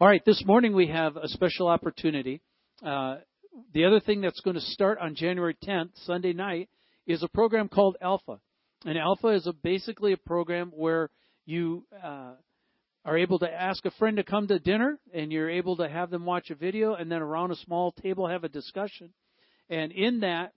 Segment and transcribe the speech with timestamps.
[0.00, 2.40] All right, this morning we have a special opportunity.
[2.82, 3.16] Uh,
[3.74, 6.70] the other thing that's going to start on January 10th, Sunday night,
[7.06, 8.40] is a program called Alpha.
[8.86, 11.10] And Alpha is a, basically a program where
[11.44, 12.32] you uh,
[13.04, 16.08] are able to ask a friend to come to dinner, and you're able to have
[16.08, 19.12] them watch a video, and then around a small table have a discussion.
[19.68, 20.54] And in that,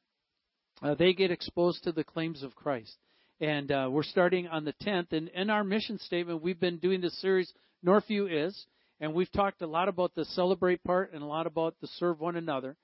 [0.82, 2.96] uh, they get exposed to the claims of Christ.
[3.42, 5.12] And uh, we're starting on the 10th.
[5.12, 7.52] And in our mission statement, we've been doing this series,
[7.86, 8.66] Northview is,
[9.04, 12.22] and we've talked a lot about the celebrate part and a lot about the serve
[12.22, 12.78] one another.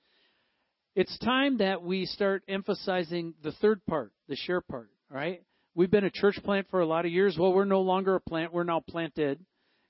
[0.93, 5.41] It's time that we start emphasizing the third part, the share part, right?
[5.75, 7.37] We've been a church plant for a lot of years.
[7.39, 8.51] Well, we're no longer a plant.
[8.51, 9.39] We're now planted.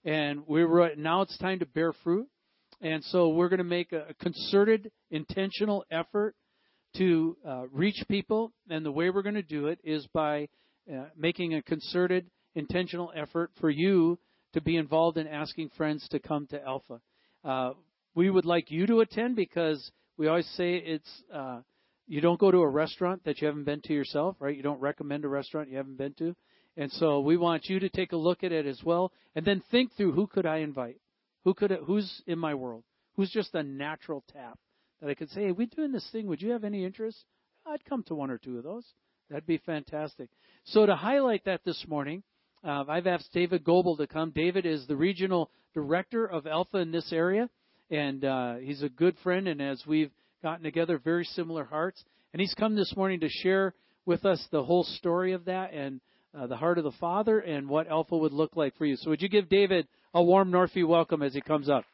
[0.05, 2.27] And we're now it's time to bear fruit.
[2.79, 6.35] And so we're going to make a concerted, intentional effort
[6.97, 8.53] to uh, reach people.
[8.69, 10.47] And the way we're going to do it is by
[10.87, 14.19] uh, making a concerted, intentional effort for you
[14.53, 17.01] to be involved in asking friends to come to Alpha.
[17.43, 17.71] Uh,
[18.15, 21.61] we would like you to attend because we always say it's uh,
[22.07, 24.55] you don't go to a restaurant that you haven't been to yourself, right?
[24.55, 26.35] You don't recommend a restaurant you haven't been to.
[26.75, 29.61] And so we want you to take a look at it as well and then
[29.69, 30.99] think through who could I invite?
[31.43, 32.83] Who could who's in my world?
[33.15, 34.57] Who's just a natural tap
[35.01, 36.27] that I could say, "Hey, we're doing this thing.
[36.27, 37.25] Would you have any interest?"
[37.65, 38.85] I'd come to one or two of those.
[39.29, 40.29] That'd be fantastic.
[40.65, 42.23] So to highlight that this morning,
[42.63, 44.31] uh, I've asked David Goebel to come.
[44.35, 47.49] David is the regional director of Alpha in this area,
[47.89, 49.47] and uh, he's a good friend.
[49.47, 50.11] And as we've
[50.43, 52.03] gotten together, very similar hearts.
[52.33, 53.73] And he's come this morning to share
[54.05, 56.01] with us the whole story of that and
[56.37, 58.95] uh, the heart of the Father and what Alpha would look like for you.
[58.97, 61.85] So would you give David a warm Northview welcome as he comes up?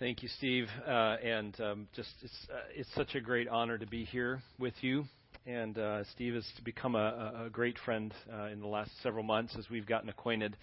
[0.00, 0.68] Thank you, Steve.
[0.86, 4.74] Uh, and um, just it's, uh, it's such a great honor to be here with
[4.80, 5.06] you.
[5.44, 9.56] And uh, Steve has become a, a great friend uh, in the last several months
[9.58, 10.56] as we've gotten acquainted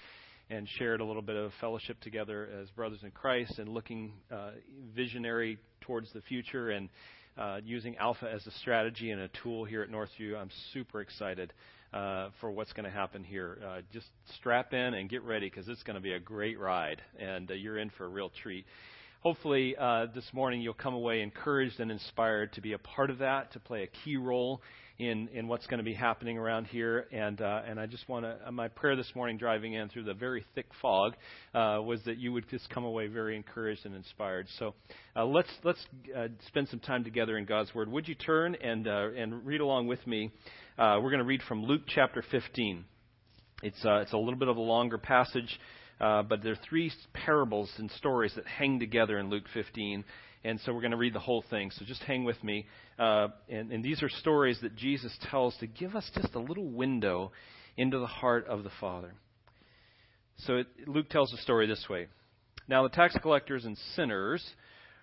[0.50, 4.52] and shared a little bit of fellowship together as brothers in Christ and looking uh,
[4.96, 6.88] visionary towards the future and
[7.38, 10.38] uh, using Alpha as a strategy and a tool here at Northview.
[10.40, 11.52] I'm super excited
[11.94, 13.58] uh, for what's going to happen here.
[13.68, 17.02] Uh, just strap in and get ready because it's going to be a great ride,
[17.20, 18.66] and uh, you're in for a real treat
[19.26, 23.18] hopefully uh, this morning you'll come away encouraged and inspired to be a part of
[23.18, 24.62] that, to play a key role
[25.00, 27.08] in, in what's going to be happening around here.
[27.12, 30.04] And, uh, and I just want to, uh, my prayer this morning driving in through
[30.04, 31.14] the very thick fog
[31.56, 34.46] uh, was that you would just come away very encouraged and inspired.
[34.60, 34.76] So
[35.16, 35.84] uh, let's, let's
[36.16, 37.90] uh, spend some time together in God's Word.
[37.90, 40.30] Would you turn and, and read along with me?
[40.78, 42.86] We're going to read from Luke chapter 15.
[43.64, 45.60] It's, it's a little bit of a longer passage.
[46.00, 50.04] Uh, but there are three parables and stories that hang together in Luke 15.
[50.44, 51.72] And so we're going to read the whole thing.
[51.72, 52.68] So just hang with me.
[53.00, 56.68] Uh, and, and these are stories that Jesus tells to give us just a little
[56.68, 57.32] window
[57.78, 59.14] into the heart of the Father.
[60.40, 62.08] So it, Luke tells the story this way
[62.68, 64.44] Now the tax collectors and sinners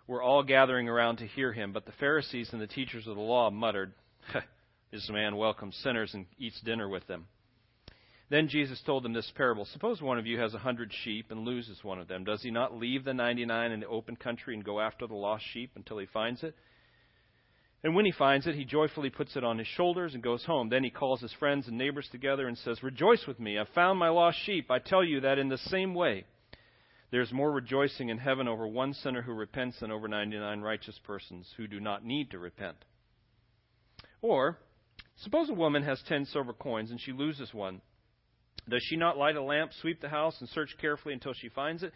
[0.07, 3.23] were all gathering around to hear him, but the Pharisees and the teachers of the
[3.23, 3.93] law muttered,
[4.93, 7.27] This man welcomes sinners and eats dinner with them.
[8.33, 11.45] Then Jesus told them this parable Suppose one of you has a hundred sheep and
[11.45, 12.25] loses one of them.
[12.25, 15.45] Does he not leave the 99 in the open country and go after the lost
[15.53, 16.55] sheep until he finds it?
[17.85, 20.71] And when he finds it, he joyfully puts it on his shoulders and goes home.
[20.71, 23.99] Then he calls his friends and neighbors together and says, Rejoice with me, I've found
[23.99, 24.71] my lost sheep.
[24.71, 26.25] I tell you that in the same way,
[27.11, 31.53] there's more rejoicing in heaven over one sinner who repents than over 99 righteous persons
[31.59, 32.79] who do not need to repent.
[34.23, 34.57] Or,
[35.17, 37.83] suppose a woman has ten silver coins and she loses one.
[38.69, 41.83] Does she not light a lamp, sweep the house, and search carefully until she finds
[41.83, 41.93] it?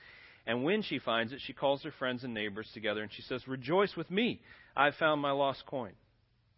[0.47, 3.47] And when she finds it, she calls her friends and neighbors together and she says,
[3.49, 4.41] Rejoice with me,
[4.77, 5.93] I've found my lost coin.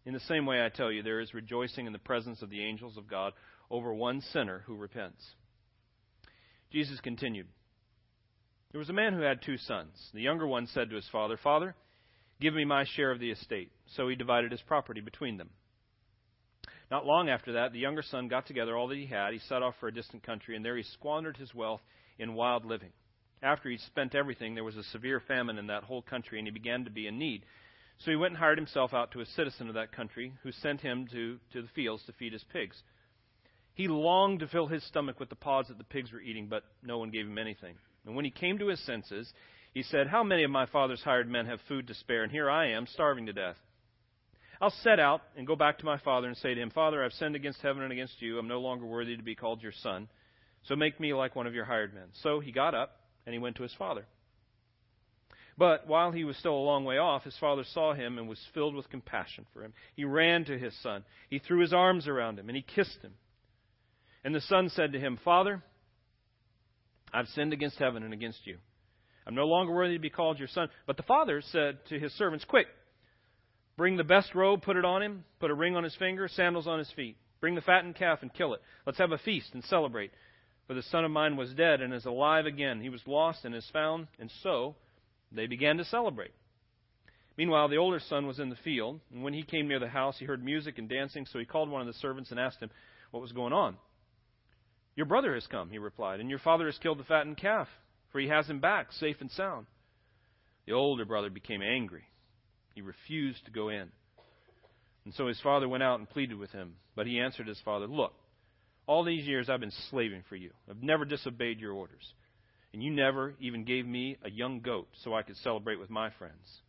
[0.05, 2.63] In the same way, I tell you, there is rejoicing in the presence of the
[2.63, 3.33] angels of God
[3.69, 5.23] over one sinner who repents.
[6.71, 7.47] Jesus continued
[8.71, 10.09] There was a man who had two sons.
[10.13, 11.75] The younger one said to his father, Father,
[12.39, 13.71] give me my share of the estate.
[13.95, 15.49] So he divided his property between them.
[16.91, 19.33] Not long after that, the younger son got together all that he had.
[19.33, 21.81] He set off for a distant country, and there he squandered his wealth
[22.17, 22.91] in wild living.
[23.41, 26.51] After he'd spent everything, there was a severe famine in that whole country, and he
[26.51, 27.45] began to be in need.
[27.99, 30.81] So he went and hired himself out to a citizen of that country, who sent
[30.81, 32.81] him to, to the fields to feed his pigs.
[33.75, 36.63] He longed to fill his stomach with the pods that the pigs were eating, but
[36.83, 37.75] no one gave him anything.
[38.05, 39.31] And when he came to his senses,
[39.73, 42.49] he said, How many of my father's hired men have food to spare, and here
[42.49, 43.57] I am, starving to death?
[44.61, 47.13] I'll set out and go back to my father and say to him, Father, I've
[47.13, 48.37] sinned against heaven and against you.
[48.37, 50.09] I'm no longer worthy to be called your son.
[50.63, 52.09] So make me like one of your hired men.
[52.21, 54.05] So he got up and he went to his father.
[55.57, 58.39] But while he was still a long way off, his father saw him and was
[58.53, 59.73] filled with compassion for him.
[59.95, 61.03] He ran to his son.
[61.29, 63.13] He threw his arms around him and he kissed him.
[64.23, 65.61] And the son said to him, Father,
[67.13, 68.57] I've sinned against heaven and against you.
[69.25, 70.69] I'm no longer worthy to be called your son.
[70.85, 72.67] But the father said to his servants, Quick,
[73.79, 76.67] bring the best robe, put it on him, put a ring on his finger, sandals
[76.67, 77.15] on his feet.
[77.39, 78.61] Bring the fattened calf and kill it.
[78.85, 80.11] Let's have a feast and celebrate.
[80.67, 82.81] For the son of mine was dead and is alive again.
[82.81, 84.07] He was lost and is found.
[84.19, 84.75] And so
[85.31, 86.33] they began to celebrate.
[87.37, 90.17] Meanwhile, the older son was in the field, and when he came near the house,
[90.19, 92.71] he heard music and dancing, so he called one of the servants and asked him
[93.11, 93.77] what was going on.
[94.97, 97.69] Your brother has come, he replied, and your father has killed the fattened calf,
[98.11, 99.67] for he has him back, safe and sound.
[100.65, 102.03] The older brother became angry.
[102.79, 103.89] He refused to go in.
[105.03, 106.75] And so his father went out and pleaded with him.
[106.95, 108.13] But he answered his father, Look,
[108.87, 110.51] all these years I've been slaving for you.
[110.69, 112.13] I've never disobeyed your orders.
[112.71, 116.09] And you never even gave me a young goat so I could celebrate with my
[116.11, 116.61] friends.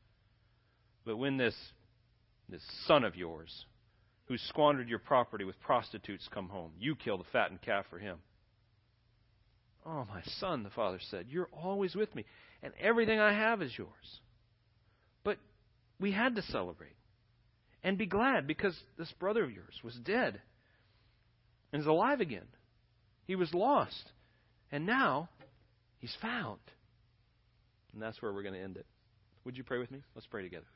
[1.04, 1.54] But when this,
[2.48, 3.66] this son of yours,
[4.24, 8.18] who squandered your property with prostitutes, come home, you kill the fattened calf for him.
[9.86, 12.24] Oh, my son, the father said, you're always with me,
[12.64, 14.20] and everything I have is yours.
[16.00, 16.96] We had to celebrate
[17.82, 20.40] and be glad because this brother of yours was dead
[21.72, 22.46] and is alive again.
[23.26, 24.10] He was lost,
[24.72, 25.28] and now
[25.98, 26.58] he's found.
[27.92, 28.86] And that's where we're going to end it.
[29.44, 30.02] Would you pray with me?
[30.14, 30.66] Let's pray together.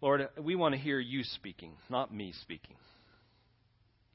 [0.00, 2.76] Lord, we want to hear you speaking, not me speaking.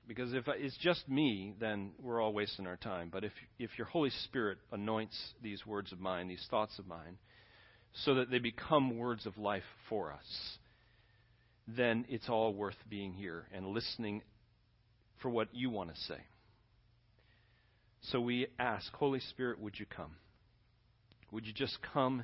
[0.07, 3.09] Because if it's just me, then we're all wasting our time.
[3.12, 7.18] But if, if your Holy Spirit anoints these words of mine, these thoughts of mine,
[8.03, 10.57] so that they become words of life for us,
[11.67, 14.21] then it's all worth being here and listening
[15.21, 16.19] for what you want to say.
[18.11, 20.15] So we ask, Holy Spirit, would you come?
[21.31, 22.23] Would you just come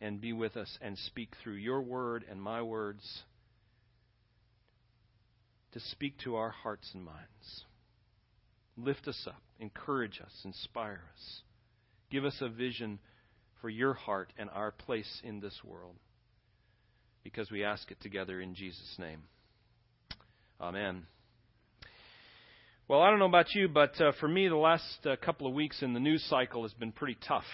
[0.00, 3.22] and be with us and speak through your word and my words
[5.72, 7.64] to speak to our hearts and minds.
[8.76, 11.42] Lift us up, encourage us, inspire us.
[12.10, 12.98] Give us a vision
[13.60, 15.96] for your heart and our place in this world
[17.22, 19.22] because we ask it together in Jesus' name.
[20.60, 21.06] Amen.
[22.88, 25.54] Well, I don't know about you, but uh, for me, the last uh, couple of
[25.54, 27.44] weeks in the news cycle has been pretty tough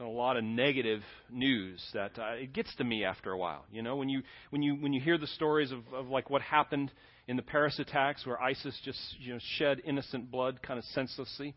[0.00, 3.64] a lot of negative news that uh, it gets to me after a while.
[3.72, 6.40] You know, when you when you when you hear the stories of, of like what
[6.40, 6.92] happened
[7.26, 11.54] in the Paris attacks, where ISIS just you know shed innocent blood kind of senselessly,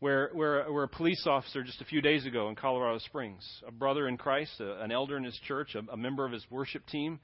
[0.00, 3.72] where where where a police officer just a few days ago in Colorado Springs, a
[3.72, 6.86] brother in Christ, a, an elder in his church, a, a member of his worship
[6.86, 7.20] team,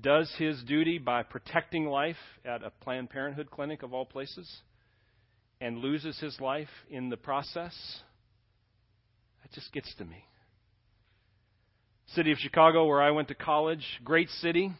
[0.00, 4.48] does his duty by protecting life at a Planned Parenthood clinic of all places,
[5.60, 7.74] and loses his life in the process
[9.44, 10.24] it just gets to me.
[12.08, 14.72] City of Chicago, where I went to college, great city,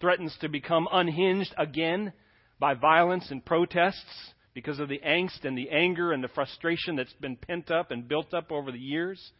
[0.00, 2.12] threatens to become unhinged again
[2.58, 7.12] by violence and protests because of the angst and the anger and the frustration that's
[7.14, 9.32] been pent up and built up over the years.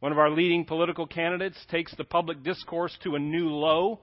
[0.00, 4.00] One of our leading political candidates takes the public discourse to a new low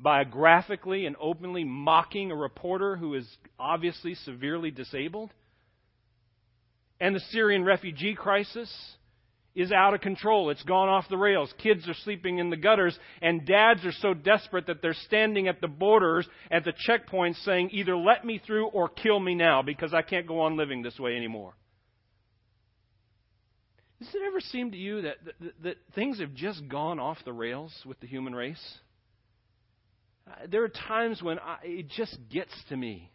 [0.00, 3.28] by graphically and openly mocking a reporter who is
[3.58, 5.32] obviously severely disabled.
[7.00, 8.72] And the Syrian refugee crisis
[9.54, 10.50] is out of control.
[10.50, 11.52] It's gone off the rails.
[11.62, 15.60] Kids are sleeping in the gutters, and dads are so desperate that they're standing at
[15.60, 19.92] the borders, at the checkpoints, saying, either let me through or kill me now because
[19.92, 21.54] I can't go on living this way anymore.
[23.98, 27.32] Does it ever seem to you that, that, that things have just gone off the
[27.32, 28.78] rails with the human race?
[30.26, 33.10] Uh, there are times when I, it just gets to me.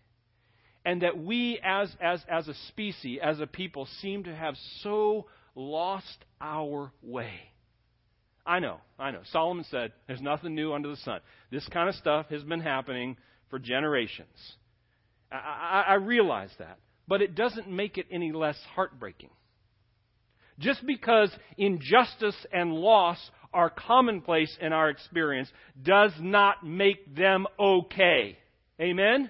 [0.84, 5.28] And that we, as, as, as a species, as a people, seem to have so
[5.56, 7.32] lost our way.
[8.46, 9.22] I know, I know.
[9.32, 11.22] Solomon said, There's nothing new under the sun.
[11.52, 13.18] This kind of stuff has been happening
[13.50, 14.56] for generations.
[15.32, 15.38] I,
[15.88, 16.78] I, I realize that.
[17.08, 19.30] But it doesn't make it any less heartbreaking.
[20.60, 23.18] Just because injustice and loss
[23.54, 25.50] are commonplace in our experience
[25.82, 28.38] does not make them okay.
[28.80, 29.30] Amen?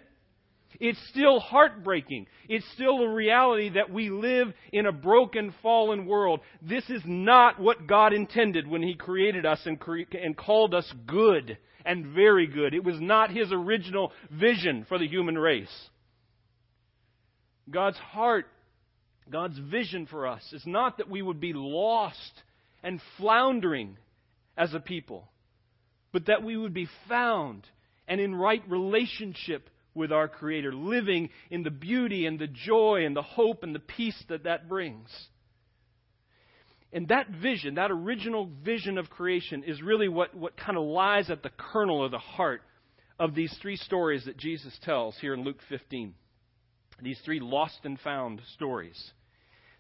[0.80, 2.28] It's still heartbreaking.
[2.50, 6.42] It's still a reality that we live in a broken, fallen world.
[6.62, 10.92] This is not what God intended when He created us and, cre- and called us
[11.06, 12.74] good and very good.
[12.74, 15.90] It was not His original vision for the human race.
[17.70, 18.46] God's heart,
[19.30, 22.44] God's vision for us is not that we would be lost
[22.82, 23.98] and floundering
[24.58, 25.30] as a people,
[26.12, 27.66] but that we would be found
[28.08, 33.16] and in right relationship with our Creator, living in the beauty and the joy and
[33.16, 35.10] the hope and the peace that that brings.
[36.92, 41.30] And that vision, that original vision of creation, is really what, what kind of lies
[41.30, 42.62] at the kernel of the heart
[43.20, 46.14] of these three stories that Jesus tells here in Luke 15.
[47.02, 49.12] These three lost and found stories.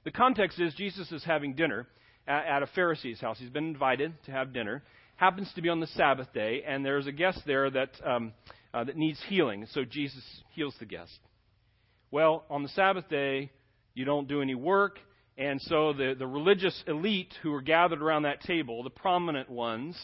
[0.03, 1.87] The context is Jesus is having dinner
[2.27, 3.37] at, a Pharisee's house.
[3.39, 4.83] He's been invited to have dinner.
[5.15, 8.33] Happens to be on the Sabbath day, and there's a guest there that um,
[8.73, 9.67] uh, that needs healing.
[9.71, 11.17] So Jesus heals the guest.
[12.11, 13.51] Well, on the Sabbath day,
[13.93, 14.99] you don't do any work,
[15.37, 19.95] and so the the religious elite who are gathered around that table, the prominent ones,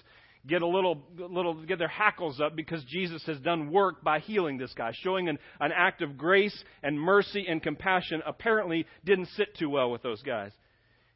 [0.48, 4.58] get a little, little get their hackles up because Jesus has done work by healing
[4.58, 8.22] this guy, showing an, an act of grace and mercy and compassion.
[8.26, 10.52] Apparently, didn't sit too well with those guys.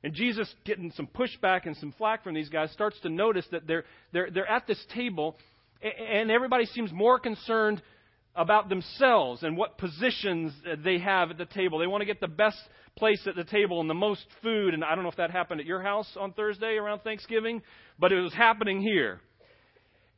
[0.03, 3.65] And Jesus, getting some pushback and some flack from these guys, starts to notice that
[3.65, 5.37] they're, they're, they're at this table,
[5.81, 7.81] and everybody seems more concerned
[8.35, 10.51] about themselves and what positions
[10.83, 11.79] they have at the table.
[11.79, 12.57] They want to get the best
[12.97, 14.73] place at the table and the most food.
[14.73, 17.61] And I don't know if that happened at your house on Thursday around Thanksgiving,
[17.99, 19.21] but it was happening here.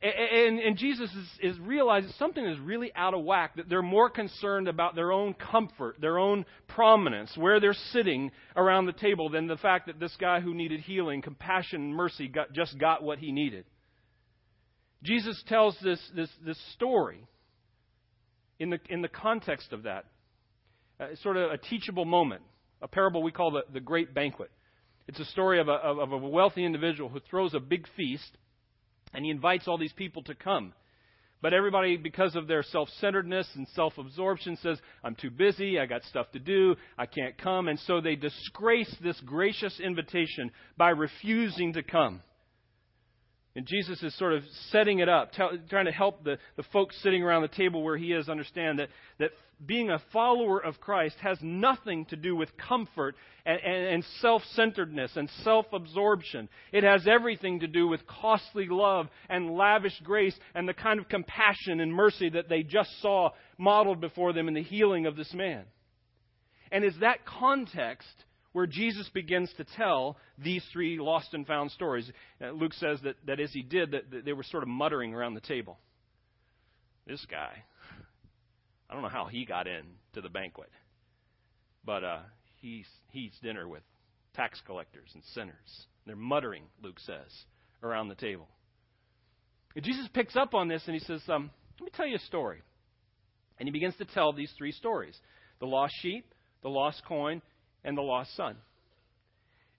[0.02, 4.10] And, and, Jesus is, is realizing something is really out of whack, that they're more
[4.10, 9.46] concerned about their own comfort, their own prominence, where they're sitting around the table, than
[9.46, 13.32] the fact that this guy who needed healing, compassion, mercy got, just got what he
[13.32, 13.64] needed.
[15.02, 17.26] Jesus tells this, this, this story
[18.58, 20.04] in the, in the context of that.
[21.00, 22.42] Uh, sort of a teachable moment,
[22.82, 24.50] a parable we call the, the Great Banquet.
[25.08, 28.36] It's a story of a, of a wealthy individual who throws a big feast
[29.16, 30.74] and he invites all these people to come.
[31.42, 35.86] But everybody, because of their self centeredness and self absorption, says, I'm too busy, I
[35.86, 37.68] got stuff to do, I can't come.
[37.68, 42.22] And so they disgrace this gracious invitation by refusing to come.
[43.56, 46.94] And Jesus is sort of setting it up, tell, trying to help the, the folks
[47.02, 49.30] sitting around the table where he is understand that, that
[49.64, 54.42] being a follower of Christ has nothing to do with comfort and, and, and self
[54.52, 56.50] centeredness and self absorption.
[56.70, 61.08] It has everything to do with costly love and lavish grace and the kind of
[61.08, 65.32] compassion and mercy that they just saw modeled before them in the healing of this
[65.32, 65.64] man.
[66.70, 68.06] And it's that context
[68.56, 72.10] where Jesus begins to tell these three lost and found stories.
[72.42, 75.12] Uh, Luke says that, that as he did, that, that they were sort of muttering
[75.12, 75.78] around the table.
[77.06, 77.52] This guy,
[78.88, 79.82] I don't know how he got in
[80.14, 80.70] to the banquet,
[81.84, 82.20] but uh,
[82.62, 83.82] he, eats dinner with
[84.34, 85.86] tax collectors and sinners.
[86.06, 87.30] They're muttering, Luke says,
[87.82, 88.48] around the table.
[89.74, 92.20] And Jesus picks up on this and he says, um, Let me tell you a
[92.20, 92.62] story.
[93.58, 95.14] And he begins to tell these three stories
[95.60, 96.32] the lost sheep,
[96.62, 97.42] the lost coin,
[97.86, 98.56] and the lost son.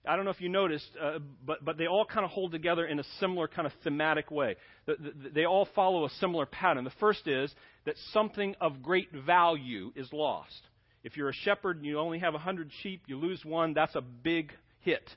[0.06, 2.86] I don't know if you noticed, uh, but, but they all kind of hold together
[2.86, 4.56] in a similar kind of thematic way.
[4.86, 6.84] The, the, they all follow a similar pattern.
[6.84, 7.52] The first is
[7.84, 10.60] that something of great value is lost.
[11.04, 14.00] If you're a shepherd and you only have 100 sheep, you lose one, that's a
[14.00, 15.08] big hit.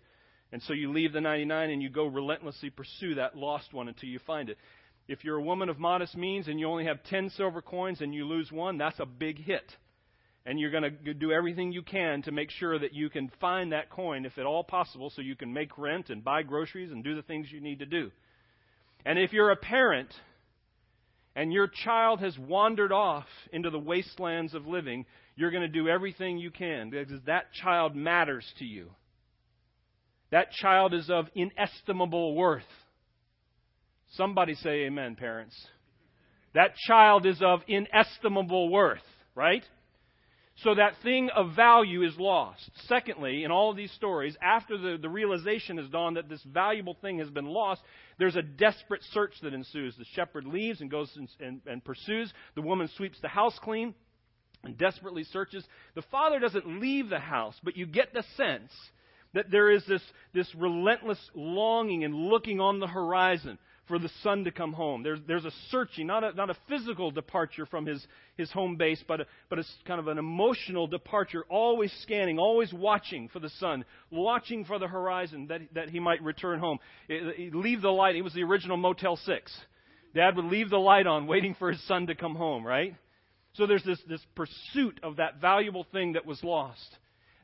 [0.51, 4.09] And so you leave the 99 and you go relentlessly pursue that lost one until
[4.09, 4.57] you find it.
[5.07, 8.13] If you're a woman of modest means and you only have 10 silver coins and
[8.13, 9.63] you lose one, that's a big hit
[10.45, 13.71] and you're going to do everything you can to make sure that you can find
[13.71, 17.03] that coin, if at all possible, so you can make rent and buy groceries and
[17.03, 18.11] do the things you need to do.
[19.05, 20.09] And if you're a parent
[21.35, 25.05] and your child has wandered off into the wastelands of living,
[25.35, 28.89] you're going to do everything you can because that child matters to you.
[30.31, 32.63] That child is of inestimable worth.
[34.13, 35.55] Somebody say amen, parents.
[36.53, 38.99] That child is of inestimable worth,
[39.35, 39.63] right?
[40.63, 42.69] So that thing of value is lost.
[42.87, 46.95] Secondly, in all of these stories, after the, the realization has dawned that this valuable
[47.01, 47.81] thing has been lost,
[48.19, 49.95] there's a desperate search that ensues.
[49.97, 52.31] The shepherd leaves and goes and, and, and pursues.
[52.55, 53.95] The woman sweeps the house clean
[54.63, 55.65] and desperately searches.
[55.95, 58.71] The father doesn't leave the house, but you get the sense
[59.33, 60.03] that there is this,
[60.33, 63.57] this relentless longing and looking on the horizon
[63.87, 65.03] for the son to come home.
[65.03, 68.05] There's, there's a searching, not a, not a physical departure from his,
[68.37, 72.71] his home base, but, a, but a kind of an emotional departure, always scanning, always
[72.71, 76.79] watching for the son, watching for the horizon that, that he might return home.
[77.09, 78.15] leave the light.
[78.15, 79.51] It was the original Motel 6.
[80.13, 82.95] Dad would leave the light on, waiting for his son to come home, right?
[83.53, 86.97] So there's this, this pursuit of that valuable thing that was lost.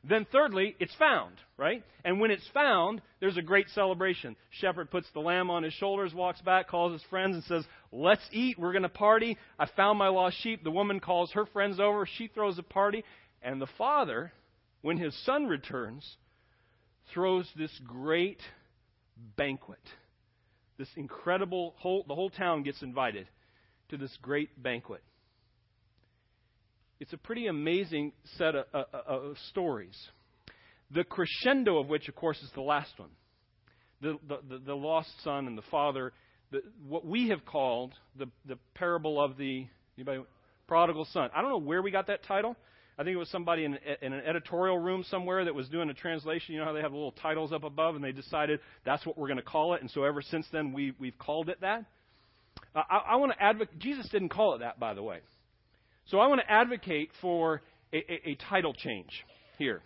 [0.04, 1.82] Then, thirdly, it's found, right?
[2.04, 4.36] And when it's found, there's a great celebration.
[4.50, 8.22] Shepherd puts the lamb on his shoulders, walks back, calls his friends, and says, Let's
[8.32, 8.58] eat.
[8.58, 9.36] We're going to party.
[9.58, 10.62] I found my lost sheep.
[10.62, 12.06] The woman calls her friends over.
[12.06, 13.04] She throws a party.
[13.42, 14.32] And the father,
[14.82, 16.16] when his son returns,
[17.12, 18.40] throws this great
[19.36, 19.80] banquet.
[20.78, 23.26] This incredible, whole, the whole town gets invited
[23.88, 25.02] to this great banquet.
[27.00, 29.96] It's a pretty amazing set of, of, of stories.
[30.90, 33.10] The crescendo of which, of course, is the last one.
[34.00, 36.12] The, the, the, lost son and the father,
[36.50, 40.22] the, what we have called the, the parable of the anybody,
[40.68, 41.30] prodigal son.
[41.34, 42.56] I don't know where we got that title.
[42.98, 45.94] I think it was somebody in, in an editorial room somewhere that was doing a
[45.94, 46.54] translation.
[46.54, 49.28] You know how they have little titles up above, and they decided that's what we're
[49.28, 49.82] going to call it.
[49.82, 51.84] And so ever since then, we, we've called it that.
[52.74, 53.78] Uh, I, I want to advocate.
[53.78, 55.18] Jesus didn't call it that, by the way.
[56.08, 57.60] So I want to advocate for
[57.92, 59.10] a, a, a title change
[59.58, 59.82] here,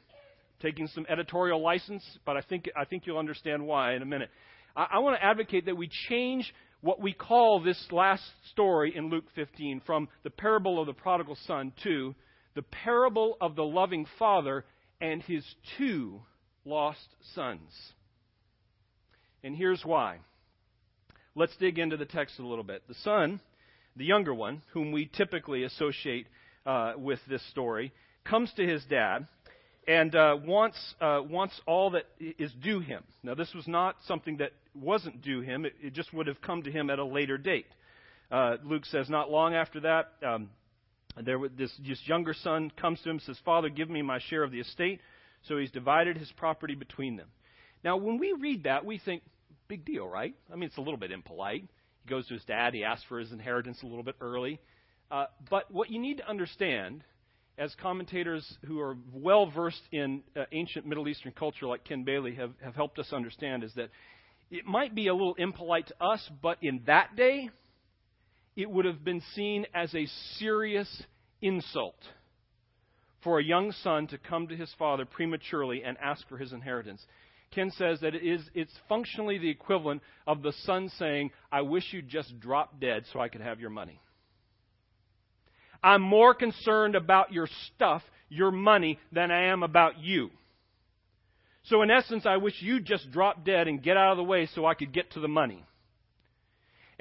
[0.61, 4.31] taking some editorial license, but I think I think you'll understand why in a minute.
[4.77, 9.11] I, I want to advocate that we change what we call this last story in
[9.11, 12.15] Luke 15 from the parable of the prodigal son to
[12.55, 14.65] the parable of the loving father
[15.01, 15.45] and his
[15.77, 16.21] two
[16.65, 17.71] lost sons.
[19.43, 20.19] And here's why.
[21.35, 22.83] Let's dig into the text a little bit.
[22.87, 23.41] The son,
[23.97, 26.27] the younger one, whom we typically associate
[26.67, 27.93] uh, with this story,
[28.25, 29.27] comes to his dad
[29.89, 33.03] and uh, wants uh, wants all that is due him.
[33.23, 36.63] Now, this was not something that wasn't due him; it, it just would have come
[36.63, 37.67] to him at a later date.
[38.33, 40.49] Uh, Luke says, not long after that, um,
[41.23, 44.43] there this, this younger son comes to him and says, Father, give me my share
[44.43, 45.01] of the estate.
[45.49, 47.29] So he's divided his property between them.
[47.85, 49.23] Now, when we read that, we think,
[49.69, 50.35] big deal, right?
[50.51, 51.67] I mean, it's a little bit impolite.
[52.05, 54.61] He goes to his dad, he asks for his inheritance a little bit early.
[55.11, 57.05] Uh, but what you need to understand,
[57.59, 62.35] as commentators who are well versed in uh, ancient Middle Eastern culture, like Ken Bailey,
[62.35, 63.91] have, have helped us understand, is that
[64.51, 67.51] it might be a little impolite to us, but in that day,
[68.57, 70.07] it would have been seen as a
[70.39, 71.03] serious
[71.41, 71.97] insult
[73.23, 77.05] for a young son to come to his father prematurely and ask for his inheritance.
[77.53, 81.93] Ken says that it is, it's functionally the equivalent of the son saying, I wish
[81.93, 84.01] you'd just drop dead so I could have your money.
[85.83, 90.31] I'm more concerned about your stuff, your money, than I am about you.
[91.65, 94.49] So, in essence, I wish you'd just drop dead and get out of the way
[94.55, 95.65] so I could get to the money.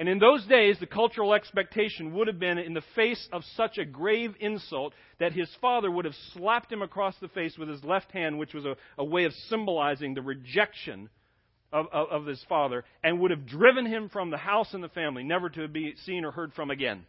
[0.02, 3.78] And in those days, the cultural expectation would have been, in the face of such
[3.78, 7.84] a grave insult, that his father would have slapped him across the face with his
[7.84, 11.08] left hand, which was a, a way of symbolizing the rejection
[11.72, 14.88] of, of, of, his father, and would have driven him from the house and the
[14.88, 17.06] family, never to be seen or heard from again.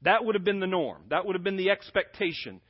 [0.00, 1.02] That would have been the norm.
[1.10, 2.62] That would have been the expectation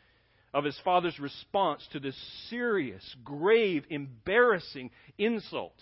[0.52, 2.16] of his father's response to this
[2.50, 5.76] serious, grave, embarrassing insult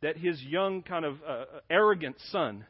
[0.00, 2.64] that his young, kind of uh, arrogant son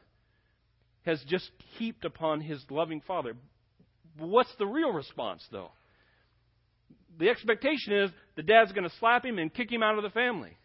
[1.05, 3.35] has just heaped upon his loving father.
[4.17, 5.71] What's the real response, though?
[7.19, 10.09] The expectation is the dad's going to slap him and kick him out of the
[10.09, 10.57] family.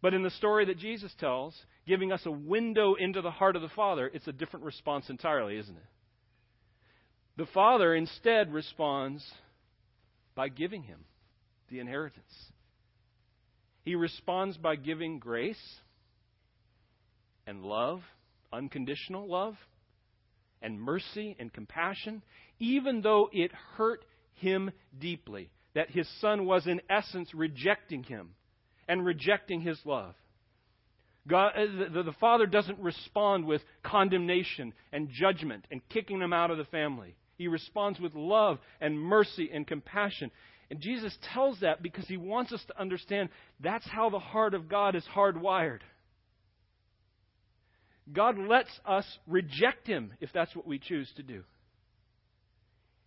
[0.00, 1.54] But in the story that Jesus tells,
[1.86, 5.58] giving us a window into the heart of the Father, it's a different response entirely,
[5.58, 5.82] isn't it?
[7.36, 9.24] The Father instead responds
[10.34, 11.00] by giving him
[11.70, 12.24] the inheritance.
[13.82, 15.56] He responds by giving grace
[17.46, 18.02] and love
[18.52, 19.56] unconditional love
[20.62, 22.22] and mercy and compassion,
[22.58, 28.30] even though it hurt him deeply that his son was, in essence, rejecting him
[28.88, 30.14] and rejecting his love.
[31.28, 36.50] God, uh, the, the father doesn't respond with condemnation and judgment and kicking them out
[36.50, 37.14] of the family.
[37.36, 40.30] He responds with love and mercy and compassion.
[40.70, 43.28] And Jesus tells that because he wants us to understand
[43.60, 45.80] that's how the heart of God is hardwired.
[48.12, 51.44] God lets us reject Him if that's what we choose to do.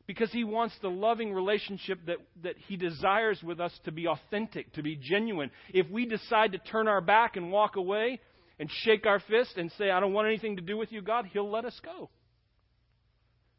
[0.08, 4.74] Because He wants the loving relationship that, that He desires with us to be authentic,
[4.74, 5.52] to be genuine.
[5.74, 8.20] If we decide to turn our back and walk away
[8.60, 11.26] and shake our fist and say, I don't want anything to do with you, God,
[11.32, 12.10] He'll let us go.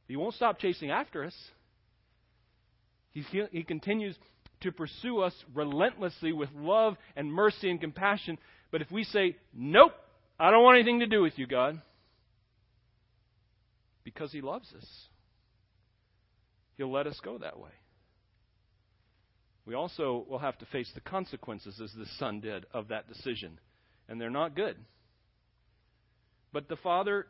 [0.06, 1.34] He won't stop chasing after us.
[3.12, 4.16] He, he continues
[4.62, 8.38] to pursue us relentlessly with love and mercy and compassion.
[8.70, 9.92] But if we say, Nope,
[10.38, 11.80] I don't want anything to do with you, God.
[14.04, 14.86] Because He loves us.
[16.76, 17.70] He'll let us go that way.
[19.64, 23.60] We also will have to face the consequences, as the son did, of that decision.
[24.08, 24.76] And they're not good.
[26.52, 27.26] But the father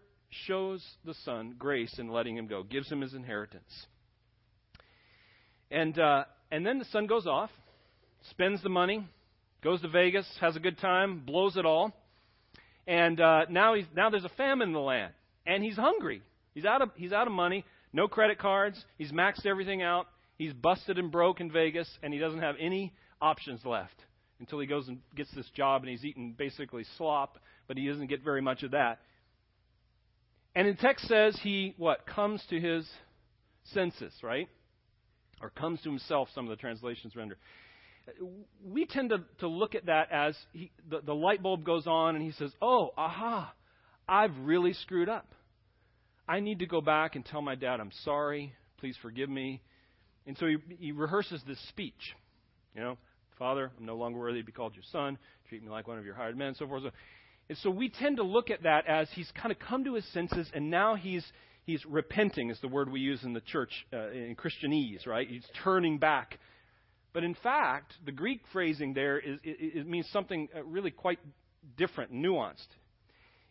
[0.47, 3.87] shows the son grace in letting him go, gives him his inheritance.
[5.71, 7.51] And, uh, and then the son goes off,
[8.31, 9.07] spends the money,
[9.63, 11.93] goes to Vegas, has a good time, blows it all.
[12.87, 15.13] And uh, now he's now there's a famine in the land,
[15.47, 16.23] and he's hungry.
[16.55, 18.83] He's out of he's out of money, no credit cards.
[18.99, 20.09] He's maxed everything out.
[20.37, 23.95] He's busted and broke in Vegas, and he doesn't have any options left
[24.41, 28.09] until he goes and gets this job, and he's eating basically slop, but he doesn't
[28.09, 28.99] get very much of that.
[30.55, 32.89] And the text says he what comes to his
[33.73, 34.49] senses, right?
[35.41, 36.29] Or comes to himself.
[36.35, 37.37] Some of the translations render
[38.65, 42.17] we tend to, to look at that as he, the, the light bulb goes on
[42.17, 43.53] and he says, Oh, aha,
[44.09, 45.35] I've really screwed up.
[46.29, 48.55] I need to go back and tell my dad, I'm sorry.
[48.79, 49.63] Please forgive me.
[50.27, 52.17] And so he, he rehearses this speech.
[52.75, 52.99] You know,
[53.39, 55.19] Father, I'm no longer worthy to be called your son.
[55.49, 56.85] Treat me like one of your hired men, so forth.
[57.49, 60.07] And so we tend to look at that as he's kind of come to his
[60.13, 61.25] senses and now he's
[61.65, 65.29] he's repenting is the word we use in the church uh, in Christianese, right?
[65.29, 66.39] He's turning back.
[67.13, 71.19] But in fact, the Greek phrasing there is it, it means something uh, really quite
[71.77, 72.69] different, nuanced.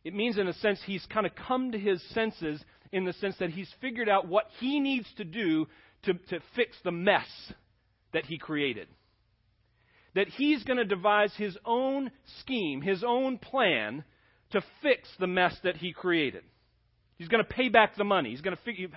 [0.03, 3.35] It means, in a sense, he's kind of come to his senses in the sense
[3.39, 5.67] that he's figured out what he needs to do
[6.03, 7.27] to, to fix the mess
[8.13, 8.87] that he created
[10.13, 14.03] that he's going to devise his own scheme, his own plan
[14.51, 16.43] to fix the mess that he created.
[17.21, 18.31] He's going to pay back the money.
[18.31, 18.87] He's going to figure,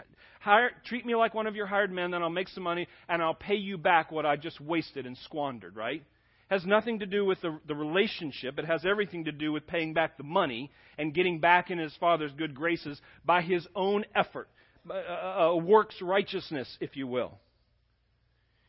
[0.40, 3.20] hire, treat me like one of your hired men, then I'll make some money and
[3.20, 6.02] I'll pay you back what I just wasted and squandered, right?
[6.48, 8.58] Has nothing to do with the, the relationship.
[8.58, 11.94] It has everything to do with paying back the money and getting back in his
[12.00, 14.48] father's good graces by his own effort,
[14.88, 17.38] a, uh, uh, a works righteousness, if you will.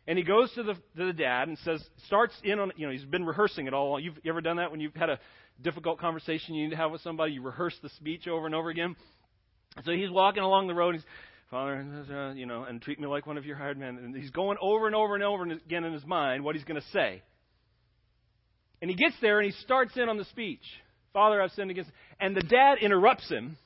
[0.06, 2.92] And he goes to the, to the dad and says, starts in on, you know,
[2.92, 4.02] he's been rehearsing it all.
[4.02, 5.20] You've you ever done that when you've had a
[5.62, 7.32] difficult conversation you need to have with somebody?
[7.32, 8.98] You rehearse the speech over and over again.
[9.84, 10.96] So he's walking along the road.
[10.96, 11.04] He's,
[11.52, 13.98] Father, you know, and treat me like one of your hired men.
[13.98, 16.80] And he's going over and over and over again in his mind what he's going
[16.80, 17.22] to say.
[18.82, 20.64] And he gets there and he starts in on the speech.
[21.12, 21.92] Father, I've sinned against.
[22.20, 23.58] And the dad interrupts him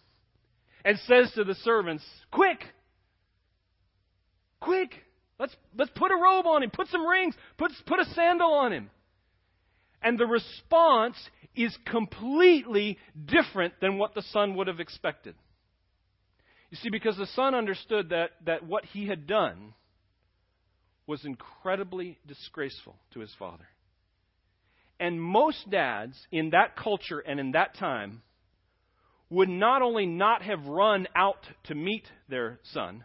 [0.83, 2.63] and says to the servants, Quick!
[4.59, 4.91] Quick!
[5.39, 8.73] Let's, let's put a robe on him, put some rings, put, put a sandal on
[8.73, 8.89] him.
[10.01, 11.17] And the response
[11.55, 15.35] is completely different than what the son would have expected.
[16.69, 19.73] You see, because the son understood that, that what he had done
[21.07, 23.67] was incredibly disgraceful to his father.
[24.99, 28.21] And most dads in that culture and in that time
[29.29, 33.03] would not only not have run out to meet their son,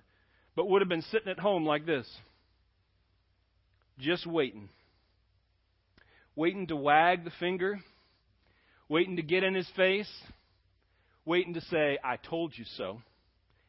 [0.56, 2.08] but would have been sitting at home like this,
[3.98, 4.68] just waiting.
[6.36, 7.78] Waiting to wag the finger,
[8.88, 10.10] waiting to get in his face,
[11.24, 13.00] waiting to say, I told you so,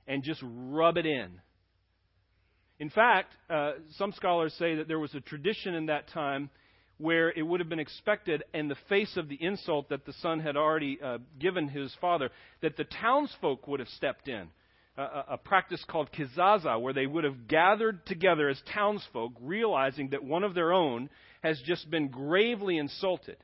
[0.08, 1.40] and just rub it in.
[2.80, 6.50] In fact, uh, some scholars say that there was a tradition in that time
[6.98, 10.40] where it would have been expected, in the face of the insult that the son
[10.40, 12.30] had already uh, given his father,
[12.62, 14.48] that the townsfolk would have stepped in
[14.98, 20.24] a, a practice called kizaza, where they would have gathered together as townsfolk, realizing that
[20.24, 21.10] one of their own
[21.44, 23.38] has just been gravely insulted.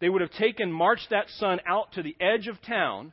[0.00, 3.12] They would have taken, marched that son out to the edge of town,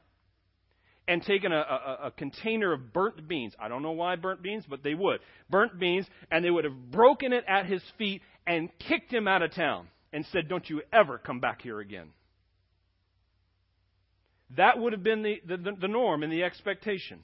[1.11, 3.53] and taken a, a, a, container of burnt beans.
[3.59, 5.19] I don't know why burnt beans, but they would.
[5.49, 9.41] Burnt beans, and they would have broken it at his feet and kicked him out
[9.41, 12.07] of town and said, Don't you ever come back here again.
[14.55, 17.19] That would have been the, the, the norm and the expectation.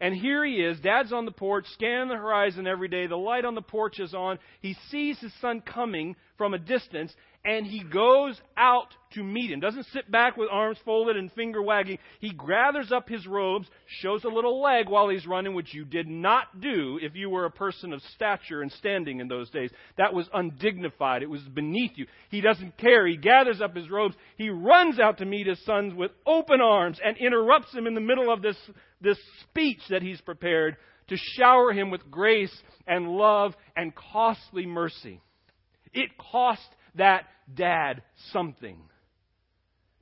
[0.00, 0.78] And here he is.
[0.78, 3.08] Dad's on the porch, scanning the horizon every day.
[3.08, 4.38] The light on the porch is on.
[4.60, 7.14] He sees his son coming from a distance,
[7.44, 9.60] and he goes out to meet him.
[9.60, 11.98] Doesn't sit back with arms folded and finger wagging.
[12.20, 13.68] He gathers up his robes,
[14.00, 17.44] shows a little leg while he's running, which you did not do if you were
[17.44, 19.70] a person of stature and standing in those days.
[19.98, 21.22] That was undignified.
[21.22, 22.06] It was beneath you.
[22.30, 23.06] He doesn't care.
[23.06, 24.14] He gathers up his robes.
[24.36, 28.00] He runs out to meet his sons with open arms and interrupts him in the
[28.00, 28.56] middle of this,
[29.00, 30.76] this speech that he's prepared
[31.08, 35.20] to shower him with grace and love and costly mercy.
[35.92, 38.02] It cost that dad
[38.32, 38.78] something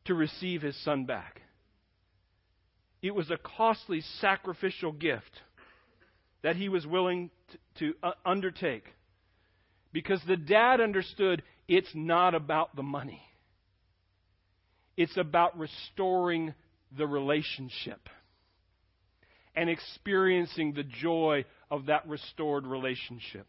[0.04, 1.42] to receive his son back.
[3.02, 5.40] It was a costly sacrificial gift
[6.42, 8.84] that he was willing to, to uh, undertake
[9.92, 13.22] because the dad understood it's not about the money,
[14.96, 16.54] it's about restoring
[16.96, 18.08] the relationship
[19.54, 23.46] and experiencing the joy of that restored relationship.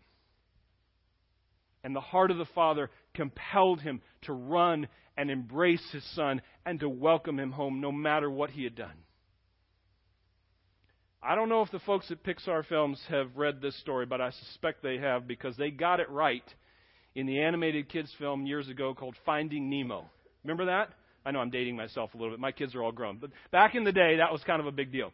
[1.84, 6.80] And the heart of the Father compelled him to run and embrace his son and
[6.80, 8.94] to welcome him home no matter what he had done.
[11.24, 14.32] I don't know if the folks at Pixar Films have read this story, but I
[14.32, 16.44] suspect they have because they got it right
[17.14, 20.06] in the animated kids film years ago called Finding Nemo.
[20.44, 20.90] Remember that?
[21.24, 22.40] I know I'm dating myself a little bit.
[22.40, 23.18] My kids are all grown.
[23.18, 25.12] But back in the day, that was kind of a big deal.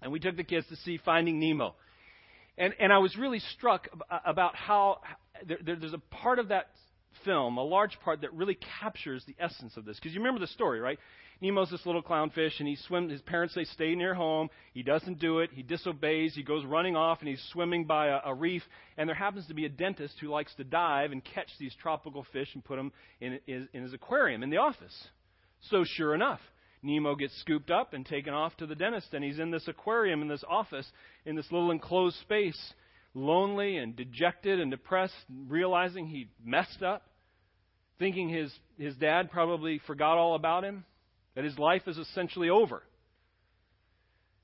[0.00, 1.74] And we took the kids to see Finding Nemo.
[2.56, 3.88] And, and I was really struck
[4.24, 5.00] about how
[5.46, 6.68] there, there's a part of that
[7.24, 9.96] film, a large part that really captures the essence of this.
[9.96, 10.98] Because you remember the story, right?
[11.40, 13.12] Nemo's this little clownfish, and he swims.
[13.12, 14.48] His parents say stay near home.
[14.74, 15.50] He doesn't do it.
[15.52, 16.34] He disobeys.
[16.34, 18.62] He goes running off, and he's swimming by a, a reef.
[18.96, 22.26] And there happens to be a dentist who likes to dive and catch these tropical
[22.32, 25.08] fish and put them in, in his aquarium in the office.
[25.70, 26.40] So sure enough,
[26.82, 30.22] Nemo gets scooped up and taken off to the dentist, and he's in this aquarium
[30.22, 30.86] in this office,
[31.24, 32.74] in this little enclosed space,
[33.14, 35.14] lonely and dejected and depressed,
[35.48, 37.02] realizing he messed up,
[37.98, 40.84] thinking his, his dad probably forgot all about him,
[41.34, 42.82] that his life is essentially over.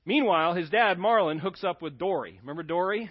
[0.05, 2.37] Meanwhile, his dad, Marlin, hooks up with Dory.
[2.41, 3.09] Remember Dory?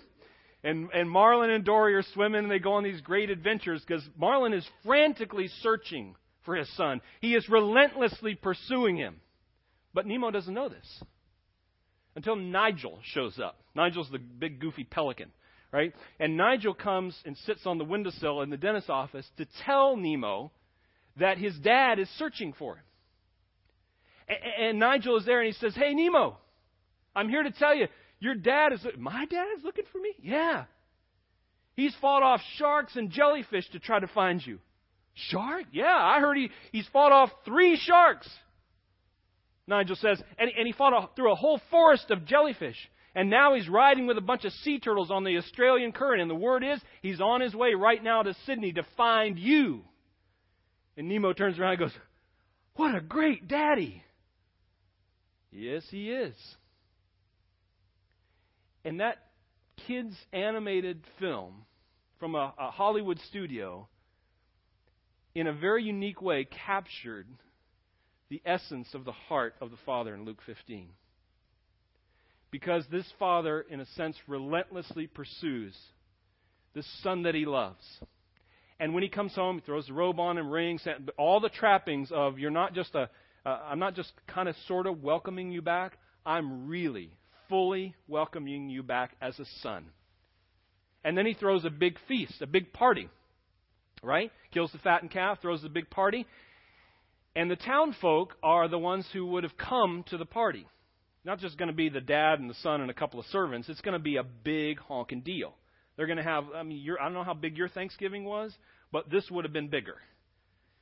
[0.63, 4.03] And, and Marlin and Dory are swimming and they go on these great adventures because
[4.17, 6.15] Marlin is frantically searching
[6.45, 7.01] for his son.
[7.21, 9.17] He is relentlessly pursuing him.
[9.93, 11.03] But Nemo doesn't know this
[12.17, 13.61] until Nigel shows up.
[13.75, 15.31] Nigel's the big goofy pelican,
[15.75, 15.93] right?
[16.21, 20.53] And Nigel comes and sits on the windowsill in the dentist's office to tell Nemo
[21.17, 22.85] that his dad is searching for him.
[24.29, 26.39] And, and Nigel is there and he says, Hey, Nemo,
[27.15, 27.89] I'm here to tell you,
[28.21, 30.13] your dad is, my dad is looking for me?
[30.23, 30.67] Yeah.
[31.75, 34.61] He's fought off sharks and jellyfish to try to find you.
[35.15, 35.65] Shark?
[35.73, 38.29] Yeah, I heard he, he's fought off three sharks.
[39.67, 42.77] Nigel says, and, and he fought through a whole forest of jellyfish.
[43.15, 46.21] And now he's riding with a bunch of sea turtles on the Australian current.
[46.21, 49.83] And the word is, he's on his way right now to Sydney to find you.
[50.97, 51.95] And Nemo turns around and goes,
[52.75, 54.03] What a great daddy!
[55.53, 56.35] Yes, he is.
[58.85, 59.19] And that
[59.87, 61.65] kid's animated film
[62.19, 63.89] from a, a Hollywood studio,
[65.35, 67.27] in a very unique way, captured
[68.29, 70.89] the essence of the heart of the Father in Luke 15.
[72.55, 75.77] Because this Father, in a sense, relentlessly pursues
[76.73, 77.83] this Son that he loves.
[78.79, 80.87] And when he comes home, he throws the robe on and rings,
[81.19, 83.11] all the trappings of you're not just a,
[83.45, 85.99] uh, I'm not just kind of sort of welcoming you back.
[86.25, 87.11] I'm really
[87.49, 89.87] fully welcoming you back as a son.
[91.03, 93.09] And then he throws a big feast, a big party,
[94.01, 94.31] right?
[94.53, 96.25] Kills the fattened calf, throws a big party.
[97.35, 100.69] And the town folk are the ones who would have come to the party.
[101.25, 103.69] Not just going to be the dad and the son and a couple of servants.
[103.69, 105.55] It's going to be a big honking deal.
[105.97, 108.53] They're going to have, I mean, I don't know how big your Thanksgiving was,
[108.93, 109.97] but this would have been bigger.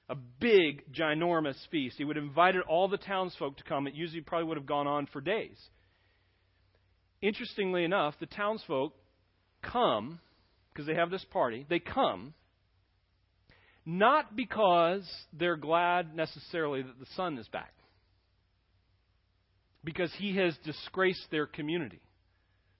[0.08, 1.96] A big, ginormous feast.
[1.98, 3.86] He would have invited all the townsfolk to come.
[3.86, 5.56] It usually probably would have gone on for days.
[7.20, 8.94] Interestingly enough, the townsfolk
[9.62, 10.18] come,
[10.72, 12.34] because they have this party, they come
[13.84, 17.72] not because they're glad necessarily that the son is back,
[19.84, 22.00] because he has disgraced their community.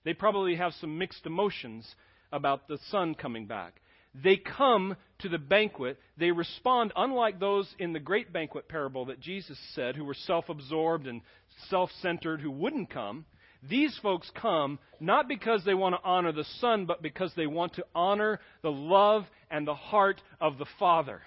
[0.03, 1.87] They probably have some mixed emotions
[2.31, 3.81] about the son coming back.
[4.15, 5.97] They come to the banquet.
[6.17, 10.49] They respond, unlike those in the great banquet parable that Jesus said, who were self
[10.49, 11.21] absorbed and
[11.69, 13.25] self centered, who wouldn't come.
[13.67, 17.75] These folks come not because they want to honor the Son, but because they want
[17.75, 21.21] to honor the love and the heart of the Father.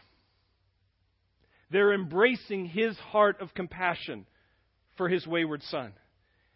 [1.71, 4.27] They're embracing His heart of compassion
[4.97, 5.93] for His wayward Son.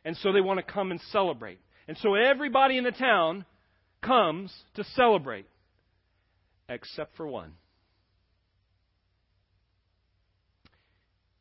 [0.04, 1.60] And so they want to come and celebrate.
[1.86, 3.44] And so everybody in the town
[4.02, 5.46] comes to celebrate,
[6.68, 7.52] except for one.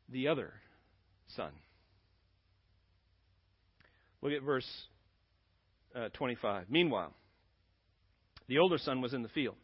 [0.08, 0.52] The other
[1.36, 1.52] son.
[4.22, 4.66] Look at verse
[5.94, 6.66] uh, 25.
[6.68, 7.14] Meanwhile,
[8.48, 9.54] the older son was in the field.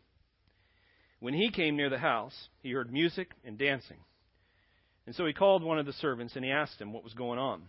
[1.19, 3.99] When he came near the house, he heard music and dancing.
[5.07, 7.39] And so he called one of the servants and he asked him what was going
[7.39, 7.63] on.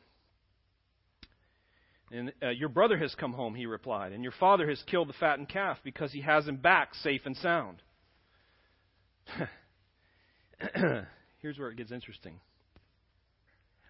[2.11, 5.13] And uh, your brother has come home, he replied, and your father has killed the
[5.13, 7.81] fattened calf because he has him back safe and sound.
[11.41, 12.39] Here's where it gets interesting.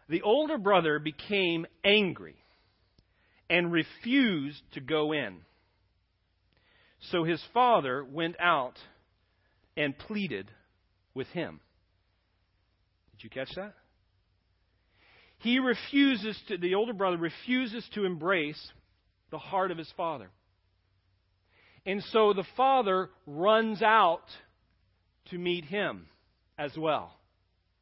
[0.09, 2.35] The older brother became angry
[3.49, 5.37] and refused to go in.
[7.11, 8.77] So his father went out
[9.75, 10.49] and pleaded
[11.13, 11.59] with him.
[13.17, 13.73] Did you catch that?
[15.39, 18.71] He refuses to, the older brother refuses to embrace
[19.31, 20.29] the heart of his father.
[21.85, 24.25] And so the father runs out
[25.29, 26.07] to meet him
[26.57, 27.13] as well,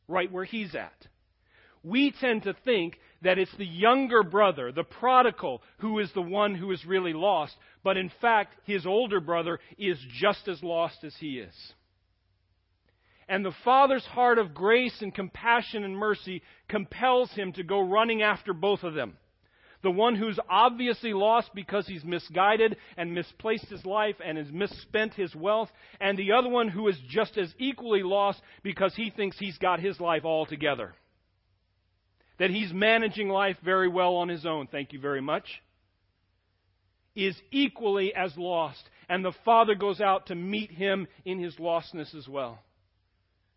[0.07, 1.07] right where he's at.
[1.83, 6.55] We tend to think that it's the younger brother, the prodigal, who is the one
[6.55, 7.55] who is really lost.
[7.83, 11.53] But in fact, his older brother is just as lost as he is.
[13.27, 18.21] And the Father's heart of grace and compassion and mercy compels him to go running
[18.21, 19.17] after both of them.
[19.81, 25.13] The one who's obviously lost because he's misguided and misplaced his life and has misspent
[25.13, 29.37] his wealth, and the other one who is just as equally lost because he thinks
[29.37, 30.93] he's got his life all together
[32.37, 35.61] that he's managing life very well on his own, thank you very much,
[37.15, 38.81] is equally as lost.
[39.07, 42.59] And the father goes out to meet him in his lostness as well.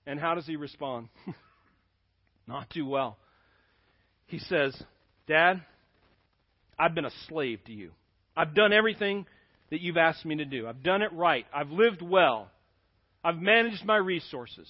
[0.08, 1.10] And how does he respond?
[2.48, 3.18] Not too well.
[4.26, 4.74] he says,
[5.26, 5.60] Dad,
[6.78, 7.90] I've been a slave to you.
[8.34, 9.26] I've done everything
[9.70, 10.66] that you've asked me to do.
[10.66, 11.44] I've done it right.
[11.52, 12.50] I've lived well.
[13.22, 14.66] I've managed my resources.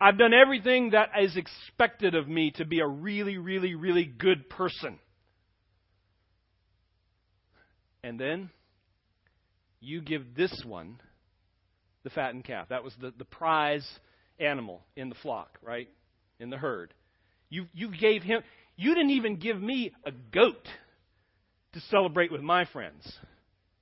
[0.00, 4.48] I've done everything that is expected of me to be a really, really, really good
[4.48, 5.00] person.
[8.04, 8.50] And then
[9.80, 11.00] you give this one
[12.04, 12.68] the fattened calf.
[12.68, 13.84] That was the, the prize
[14.38, 15.88] animal in the flock, right?
[16.38, 16.92] In the herd.
[17.48, 18.42] You, you gave him,
[18.76, 20.66] you didn't even give me a goat
[21.72, 23.10] to celebrate with my friends,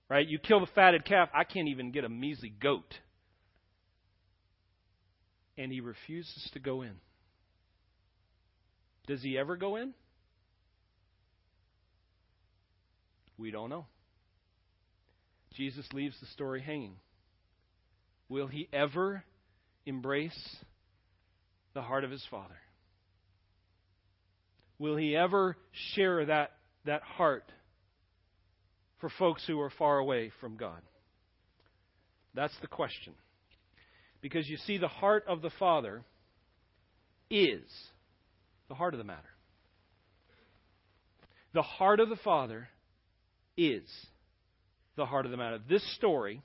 [0.09, 0.27] right?
[0.27, 2.95] You kill the fatted calf, I can't even get a measly goat.
[5.57, 6.93] And he refuses to go in.
[9.07, 9.93] Does he ever go in?
[13.37, 13.87] We don't know.
[15.55, 16.97] Jesus leaves the story hanging.
[18.29, 19.25] Will he ever
[19.87, 20.57] embrace
[21.75, 22.57] the heart of his Father?
[24.79, 25.57] Will he ever
[25.95, 26.53] share that,
[26.85, 27.45] that heart
[29.01, 30.81] for folks who are far away from God?
[32.35, 33.13] That's the question.
[34.21, 36.03] Because you see, the heart of the Father
[37.31, 37.63] is
[38.69, 39.21] the heart of the matter.
[41.55, 42.69] The heart of the Father
[43.57, 43.85] is
[44.97, 45.59] the heart of the matter.
[45.69, 46.43] This story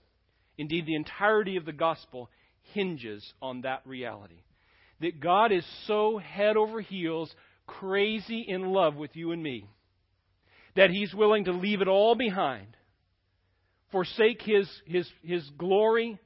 [0.58, 2.30] Indeed, the entirety of the gospel
[2.74, 4.42] hinges on that reality.
[5.02, 7.34] That God is so head over heels,
[7.68, 9.70] crazy in love with you and me,
[10.76, 12.76] that He's willing to leave it all behind,
[13.92, 16.20] forsake His, His, His glory,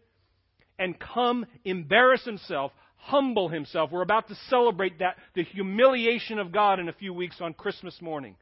[0.80, 3.92] and come embarrass Himself, humble Himself.
[3.92, 8.02] We're about to celebrate that, the humiliation of God in a few weeks on Christmas
[8.02, 8.36] morning.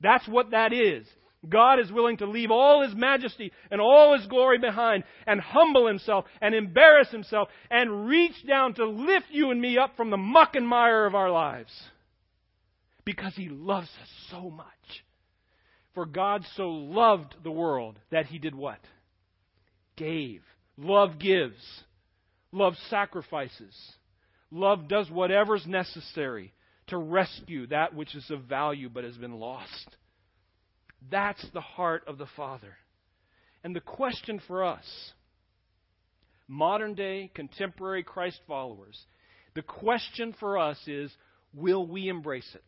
[0.00, 1.06] That's what that is.
[1.48, 5.86] God is willing to leave all his majesty and all his glory behind and humble
[5.86, 10.16] himself and embarrass himself and reach down to lift you and me up from the
[10.16, 11.72] muck and mire of our lives.
[13.04, 14.66] Because he loves us so much.
[15.94, 18.78] For God so loved the world that he did what?
[19.96, 20.42] Gave.
[20.78, 21.82] Love gives.
[22.52, 23.74] Love sacrifices.
[24.52, 26.52] Love does whatever's necessary
[26.86, 29.96] to rescue that which is of value but has been lost.
[31.10, 32.76] That's the heart of the Father.
[33.64, 34.84] And the question for us,
[36.48, 38.98] modern day, contemporary Christ followers,
[39.54, 41.10] the question for us is
[41.54, 42.64] will we embrace it?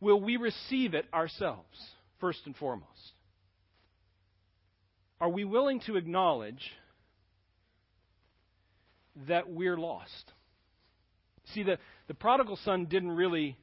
[0.00, 1.78] Will we receive it ourselves,
[2.18, 3.12] first and foremost?
[5.20, 6.72] Are we willing to acknowledge
[9.28, 10.32] that we're lost?
[11.54, 13.56] See, the, the prodigal son didn't really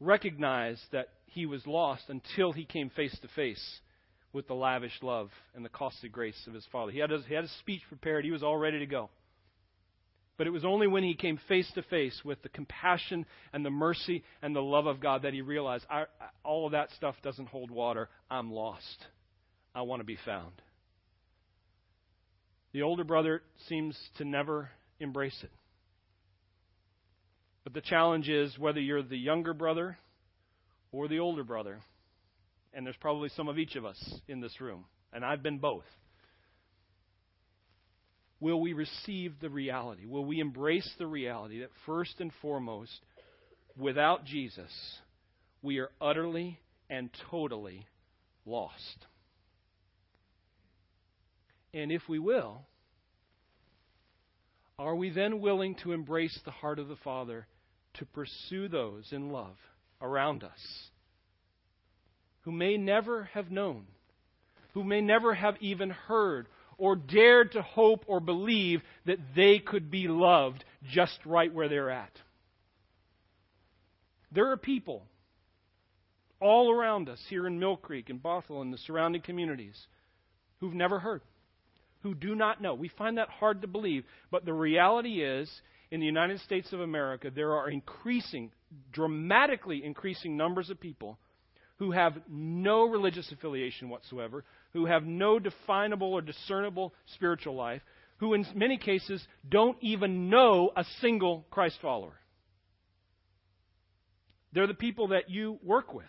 [0.00, 3.80] recognize that he was lost until he came face to face
[4.32, 6.90] with the lavish love and the costly grace of his father.
[6.90, 9.08] He had, his, he had his speech prepared, he was all ready to go.
[10.36, 13.70] But it was only when he came face to face with the compassion and the
[13.70, 16.06] mercy and the love of God that he realized I,
[16.44, 18.08] all of that stuff doesn't hold water.
[18.28, 19.06] I'm lost.
[19.76, 20.52] I want to be found.
[22.72, 25.50] The older brother seems to never embrace it.
[27.62, 29.98] But the challenge is whether you're the younger brother
[30.92, 31.80] or the older brother.
[32.72, 33.98] And there's probably some of each of us
[34.28, 34.84] in this room.
[35.12, 35.84] And I've been both.
[38.40, 40.06] Will we receive the reality?
[40.06, 43.00] Will we embrace the reality that first and foremost,
[43.76, 44.70] without Jesus,
[45.60, 47.86] we are utterly and totally
[48.46, 49.06] lost?
[51.74, 52.62] And if we will,
[54.78, 57.46] are we then willing to embrace the heart of the Father
[57.94, 59.56] to pursue those in love
[60.00, 60.88] around us
[62.42, 63.86] who may never have known,
[64.74, 66.46] who may never have even heard
[66.78, 71.90] or dared to hope or believe that they could be loved just right where they're
[71.90, 72.12] at.
[74.32, 75.04] There are people
[76.40, 79.76] all around us here in Mill Creek and Bothell and the surrounding communities
[80.60, 81.22] who've never heard,
[82.02, 82.74] who do not know.
[82.74, 85.50] We find that hard to believe, but the reality is
[85.90, 88.50] in the United States of America, there are increasing,
[88.92, 91.18] dramatically increasing numbers of people
[91.78, 97.82] who have no religious affiliation whatsoever, who have no definable or discernible spiritual life,
[98.18, 102.18] who in many cases don't even know a single Christ follower.
[104.52, 106.06] They're the people that you work with.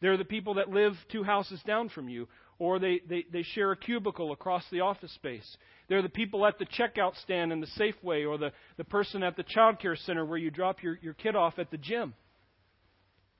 [0.00, 2.28] They're the people that live two houses down from you,
[2.58, 5.56] or they, they, they share a cubicle across the office space.
[5.88, 9.36] They're the people at the checkout stand in the Safeway or the, the person at
[9.36, 12.14] the child care center where you drop your, your kid off at the gym.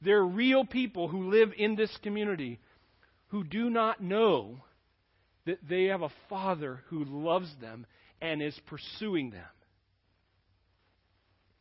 [0.03, 2.61] They're real people who live in this community
[3.29, 4.59] who do not know
[5.47, 7.87] that they have a Father who loves them
[8.21, 9.43] and is pursuing them.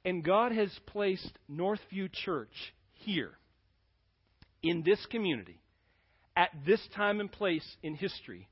[0.03, 3.31] And God has placed Northview Church here,
[4.61, 5.59] in this community,
[6.35, 8.47] at this time and place in history,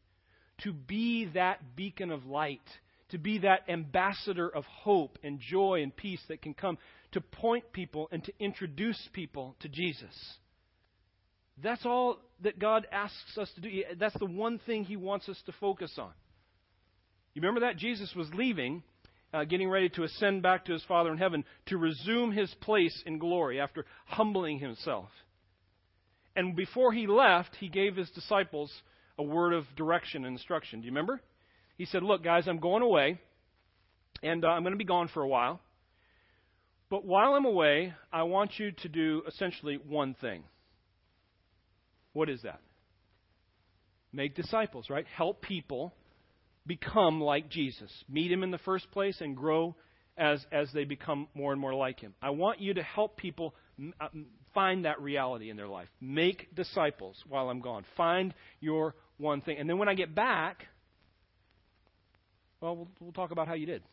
[0.64, 2.62] to be that beacon of light,
[3.10, 6.78] to be that ambassador of hope and joy and peace that can come
[7.12, 10.14] to point people and to introduce people to Jesus.
[11.62, 13.84] That's all that God asks us to do.
[14.00, 16.12] That's the one thing He wants us to focus on.
[17.34, 17.78] You remember that?
[17.78, 18.84] Jesus was leaving,
[19.34, 23.04] uh, getting ready to ascend back to His Father in heaven to resume His place
[23.06, 25.10] in glory after humbling Himself.
[26.36, 28.72] And before He left, He gave His disciples
[29.18, 30.82] a word of direction and instruction.
[30.82, 31.22] Do you remember?
[31.78, 33.20] He said, Look, guys, I'm going away,
[34.22, 35.60] and uh, I'm going to be gone for a while.
[36.90, 40.44] But while I'm away, I want you to do essentially one thing.
[42.14, 42.62] What is that?
[44.12, 45.06] Make disciples, right?
[45.08, 45.94] Help people
[46.68, 47.92] become like Jesus.
[48.08, 49.76] Meet him in the first place and grow
[50.18, 52.14] as, as they become more and more like him.
[52.22, 53.56] I want you to help people
[54.00, 54.08] Uh,
[54.54, 55.88] find that reality in their life.
[56.00, 57.86] Make disciples while I'm gone.
[57.98, 59.58] Find your one thing.
[59.58, 60.68] And then when I get back,
[62.62, 63.84] well, we'll, we'll talk about how you did.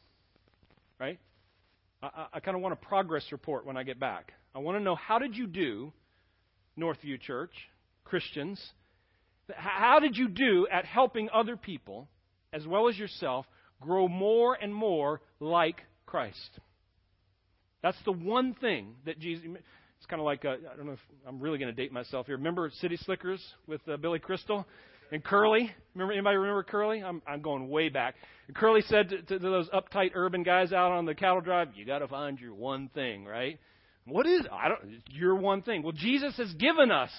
[0.98, 1.18] Right?
[2.02, 4.32] I, I, I kind of want a progress report when I get back.
[4.54, 5.92] I want to know how did you do,
[6.78, 7.52] Northview Church,
[8.04, 8.60] Christians?
[9.54, 12.08] How did you do at helping other people,
[12.52, 13.46] as well as yourself,
[13.80, 16.60] grow more and more like Christ?
[17.82, 19.44] That's the one thing that Jesus.
[19.98, 22.36] It's kind of like I don't know if I'm really going to date myself here.
[22.36, 24.66] Remember City Slickers with uh, Billy Crystal
[25.12, 25.70] and Curly?
[25.94, 27.02] Remember anybody remember Curly?
[27.02, 28.14] I'm I'm going way back.
[28.46, 31.84] And Curly said to, to those uptight urban guys out on the cattle drive, "You
[31.84, 33.58] got to find your one thing, right?
[34.06, 35.82] What is I don't your one thing?
[35.82, 37.10] Well, Jesus has given us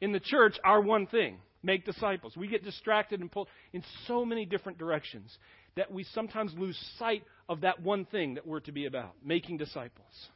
[0.00, 2.36] in the church our one thing make disciples.
[2.36, 5.36] We get distracted and pulled in so many different directions
[5.78, 9.56] that we sometimes lose sight of that one thing that we're to be about making
[9.56, 10.28] disciples.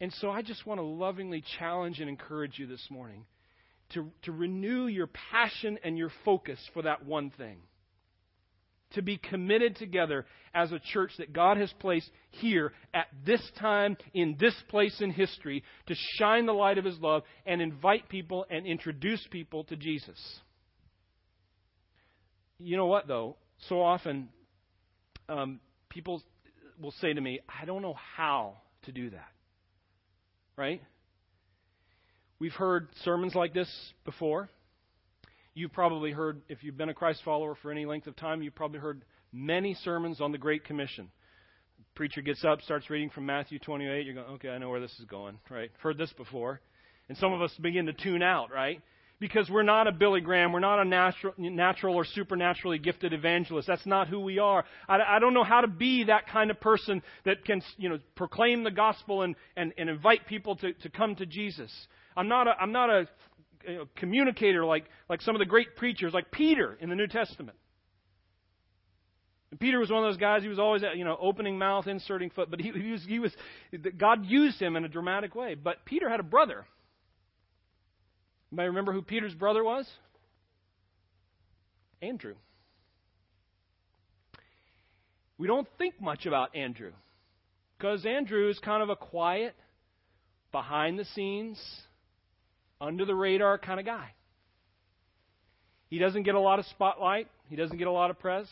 [0.00, 3.26] And so I just want to lovingly challenge and encourage you this morning
[3.94, 7.58] to, to renew your passion and your focus for that one thing
[8.94, 13.96] to be committed together as a church that God has placed here at this time,
[14.14, 18.46] in this place in history, to shine the light of His love and invite people
[18.50, 20.18] and introduce people to Jesus.
[22.58, 23.36] You know what, though?
[23.68, 24.28] So often,
[25.28, 26.22] um, people
[26.80, 29.28] will say to me, I don't know how to do that.
[30.56, 30.82] Right?
[32.38, 33.68] We've heard sermons like this
[34.04, 34.48] before.
[35.54, 38.54] You've probably heard, if you've been a Christ follower for any length of time, you've
[38.54, 41.10] probably heard many sermons on the Great Commission.
[41.78, 44.06] The preacher gets up, starts reading from Matthew 28.
[44.06, 45.70] You're going, okay, I know where this is going, right?
[45.82, 46.60] Heard this before.
[47.08, 48.80] And some of us begin to tune out, right?
[49.20, 50.50] Because we're not a Billy Graham.
[50.50, 53.68] We're not a natural, natural or supernaturally gifted evangelist.
[53.68, 54.64] That's not who we are.
[54.88, 57.98] I, I don't know how to be that kind of person that can, you know,
[58.14, 61.70] proclaim the gospel and, and, and invite people to, to come to Jesus.
[62.16, 63.08] I'm not a, I'm not a
[63.68, 67.06] you know, communicator like, like some of the great preachers, like Peter in the New
[67.06, 67.58] Testament.
[69.50, 70.42] And Peter was one of those guys.
[70.42, 72.50] He was always, you know, opening mouth, inserting foot.
[72.50, 73.32] But he, he was, he was,
[73.98, 75.56] God used him in a dramatic way.
[75.56, 76.64] But Peter had a brother.
[78.52, 79.86] Anybody remember who Peter's brother was?
[82.02, 82.34] Andrew.
[85.38, 86.92] We don't think much about Andrew
[87.78, 89.54] because Andrew is kind of a quiet,
[90.52, 91.58] behind the scenes,
[92.80, 94.12] under the radar kind of guy.
[95.88, 98.46] He doesn't get a lot of spotlight, he doesn't get a lot of press,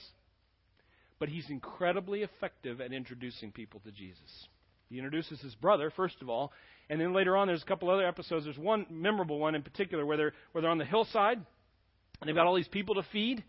[1.19, 4.49] but he's incredibly effective at introducing people to Jesus.
[4.89, 6.53] He introduces his brother, first of all,
[6.91, 8.45] and then later on, there's a couple other episodes.
[8.45, 12.35] There's one memorable one in particular where they're, where they're on the hillside, and they've
[12.35, 13.45] got all these people to feed,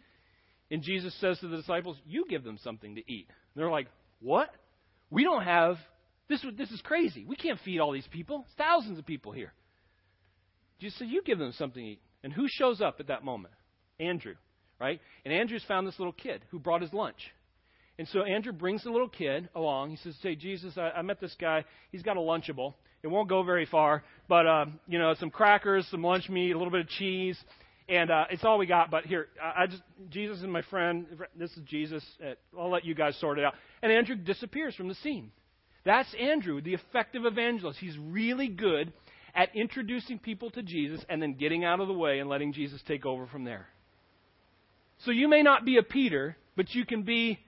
[0.71, 3.27] and Jesus says to the disciples, You give them something to eat.
[3.29, 3.87] And they're like,
[4.19, 4.49] What?
[5.09, 5.77] We don't have.
[6.27, 7.25] This, this is crazy.
[7.27, 8.43] We can't feed all these people.
[8.45, 9.53] It's thousands of people here.
[10.79, 12.01] Jesus said, You give them something to eat.
[12.23, 13.53] And who shows up at that moment?
[13.99, 14.35] Andrew,
[14.79, 14.99] right?
[15.25, 17.31] And Andrew's found this little kid who brought his lunch.
[17.99, 19.89] And so Andrew brings the little kid along.
[19.89, 21.65] He says, Hey, Jesus, I, I met this guy.
[21.91, 22.75] He's got a Lunchable.
[23.03, 26.57] It won't go very far, but, uh, you know, some crackers, some lunch meat, a
[26.57, 27.37] little bit of cheese.
[27.89, 28.89] And uh, it's all we got.
[28.89, 31.07] But here, I, just Jesus is my friend.
[31.37, 32.03] This is Jesus.
[32.23, 33.53] Uh, I'll let you guys sort it out.
[33.81, 35.31] And Andrew disappears from the scene.
[35.83, 37.79] That's Andrew, the effective evangelist.
[37.79, 38.93] He's really good
[39.35, 42.81] at introducing people to Jesus and then getting out of the way and letting Jesus
[42.87, 43.67] take over from there.
[44.99, 47.39] So you may not be a Peter, but you can be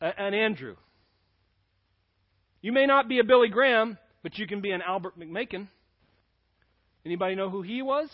[0.00, 0.76] an Andrew.
[2.62, 5.68] You may not be a Billy Graham, but you can be an Albert McMakin.
[7.04, 8.10] Anybody know who he was?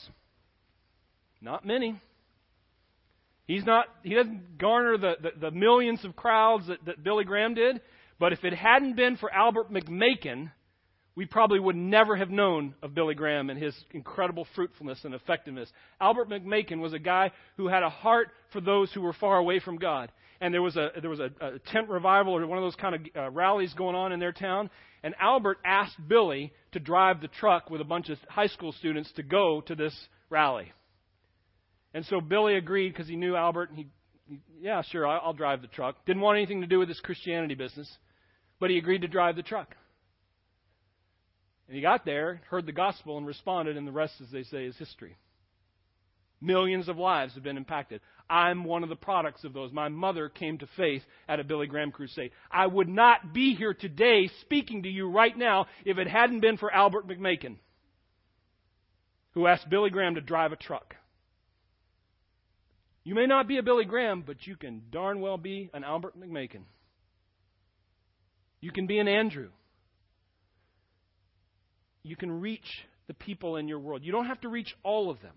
[1.40, 1.98] Not many.
[3.46, 7.54] He's not he doesn't garner the, the, the millions of crowds that, that Billy Graham
[7.54, 7.80] did,
[8.18, 10.52] But if it hadn't been for Albert McMakin,
[11.16, 15.68] we probably would never have known of Billy Graham and his incredible fruitfulness and effectiveness.
[16.00, 19.58] Albert McMakin was a guy who had a heart for those who were far away
[19.58, 20.12] from God.
[20.42, 22.96] And there was a there was a, a tent revival or one of those kind
[22.96, 24.70] of uh, rallies going on in their town.
[25.04, 29.12] And Albert asked Billy to drive the truck with a bunch of high school students
[29.12, 29.94] to go to this
[30.30, 30.72] rally.
[31.94, 33.70] And so Billy agreed because he knew Albert.
[33.70, 33.86] And he,
[34.28, 36.04] he yeah, sure, I'll, I'll drive the truck.
[36.06, 37.88] Didn't want anything to do with this Christianity business,
[38.58, 39.76] but he agreed to drive the truck.
[41.68, 44.64] And he got there, heard the gospel, and responded, and the rest, as they say,
[44.64, 45.16] is history.
[46.40, 48.00] Millions of lives have been impacted.
[48.28, 49.72] I'm one of the products of those.
[49.72, 52.32] My mother came to faith at a Billy Graham crusade.
[52.50, 56.56] I would not be here today speaking to you right now if it hadn't been
[56.56, 57.56] for Albert McMakin,
[59.32, 60.96] who asked Billy Graham to drive a truck.
[63.04, 66.18] You may not be a Billy Graham, but you can darn well be an Albert
[66.18, 66.62] McMakin.
[68.60, 69.48] You can be an Andrew
[72.02, 74.02] you can reach the people in your world.
[74.04, 75.34] You don't have to reach all of them.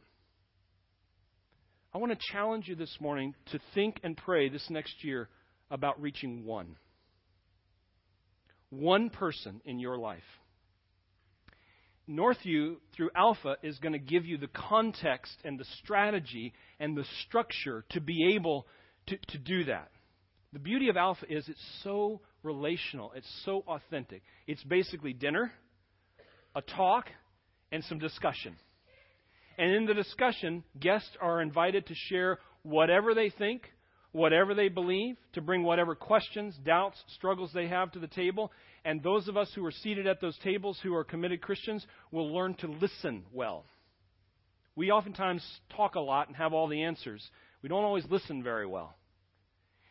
[1.96, 5.30] I want to challenge you this morning to think and pray this next year
[5.72, 6.76] about reaching one.
[8.70, 10.20] One person in your life.
[12.10, 17.06] Northview, through Alpha, is going to give you the context and the strategy and the
[17.26, 18.68] structure to be able
[19.08, 19.90] to, to do that.
[20.52, 24.22] The beauty of Alpha is it's so relational, it's so authentic.
[24.48, 25.50] It's basically dinner
[26.56, 27.06] a talk,
[27.72, 28.58] and some discussion.
[29.58, 33.64] And in the discussion, guests are invited to share whatever they think,
[34.12, 38.52] whatever they believe, to bring whatever questions, doubts, struggles they have to the table.
[38.84, 42.34] And those of us who are seated at those tables who are committed Christians will
[42.34, 43.66] learn to listen well.
[44.76, 45.44] We oftentimes
[45.76, 47.26] talk a lot and have all the answers.
[47.62, 48.96] We don't always listen very well.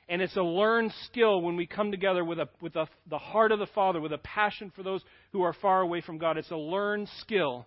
[0.09, 3.53] And it's a learned skill when we come together with, a, with a, the heart
[3.53, 5.03] of the Father, with a passion for those
[5.33, 6.37] who are far away from God.
[6.37, 7.67] It's a learned skill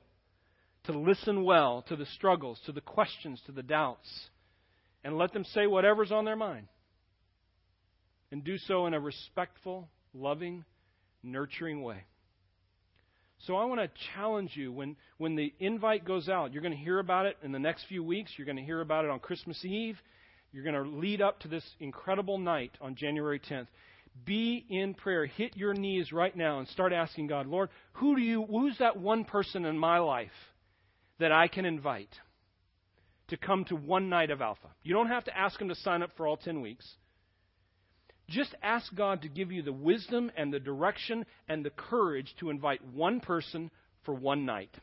[0.86, 4.07] to listen well to the struggles, to the questions, to the doubts,
[5.03, 6.67] and let them say whatever's on their mind.
[8.32, 10.65] And do so in a respectful, loving,
[11.23, 12.03] nurturing way.
[13.45, 16.84] So I want to challenge you when, when the invite goes out, you're going to
[16.84, 18.32] hear about it in the next few weeks.
[18.38, 19.97] You're going to hear about it on Christmas Eve.
[20.51, 23.67] You're going to lead up to this incredible night on January 10th.
[24.25, 25.25] Be in prayer.
[25.25, 28.97] Hit your knees right now and start asking God, Lord, who do you who's that
[28.97, 30.32] one person in my life
[31.20, 32.13] that I can invite
[33.30, 34.68] to come to one night of Alpha?
[34.84, 36.88] You don't have to ask them to sign up for all 10 weeks.
[38.30, 42.49] Just ask God to give you the wisdom and the direction and the courage to
[42.49, 43.72] invite one person
[44.03, 44.76] for one night.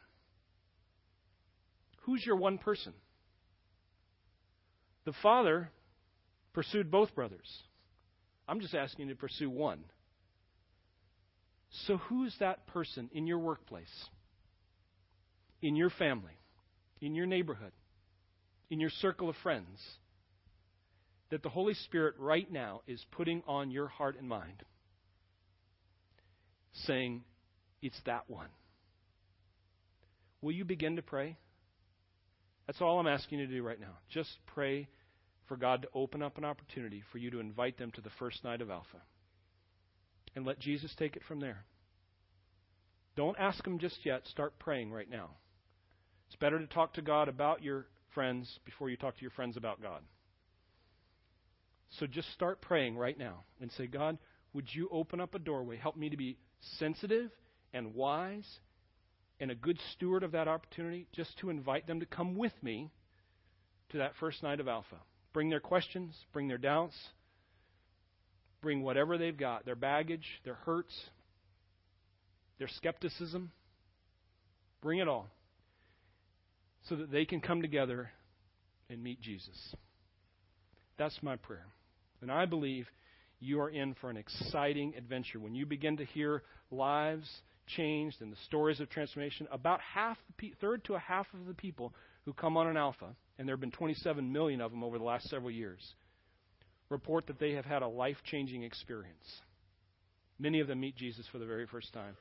[2.03, 2.95] Who's your one person?
[5.05, 5.71] The father
[6.55, 7.49] pursued both brothers.
[8.49, 9.85] I'm just asking you to pursue one.
[11.87, 14.09] So, who's that person in your workplace,
[15.65, 16.39] in your family,
[17.01, 17.73] in your neighborhood,
[18.69, 19.81] in your circle of friends
[21.31, 24.63] that the Holy Spirit right now is putting on your heart and mind?
[26.85, 27.23] Saying,
[27.81, 28.49] It's that one.
[30.43, 31.39] Will you begin to pray?
[32.67, 33.97] That's all I'm asking you to do right now.
[34.11, 34.87] Just pray
[35.49, 38.45] for God to open up an opportunity for you to invite them to the first
[38.45, 39.01] night of Alpha.
[40.37, 41.65] And let Jesus take it from there.
[43.17, 44.27] Don't ask them just yet.
[44.27, 45.31] Start praying right now.
[46.45, 49.81] Better to talk to God about your friends before you talk to your friends about
[49.81, 50.03] God.
[51.99, 54.19] So just start praying right now and say, God,
[54.53, 55.79] would you open up a doorway?
[55.79, 56.37] Help me to be
[56.79, 57.31] sensitive
[57.73, 58.47] and wise
[59.41, 62.91] and a good steward of that opportunity just to invite them to come with me
[63.93, 64.97] to that first night of Alpha.
[65.33, 66.95] Bring their questions, bring their doubts,
[68.61, 70.93] bring whatever they've got their baggage, their hurts,
[72.59, 73.51] their skepticism.
[74.83, 75.31] Bring it all
[76.89, 78.11] so that they can come together
[78.91, 79.75] and meet Jesus.
[80.99, 81.67] That's my prayer.
[82.21, 82.87] And I believe
[83.41, 85.39] you are in for an exciting adventure.
[85.39, 87.29] When you begin to hear lives
[87.67, 90.19] changed and the stories of transformation, about half,
[90.61, 93.61] third to a half of the people who come on an alpha, and there have
[93.61, 95.95] been 27 million of them over the last several years,
[96.89, 99.41] report that they have had a life changing experience.
[100.39, 102.17] Many of them meet Jesus for the very first time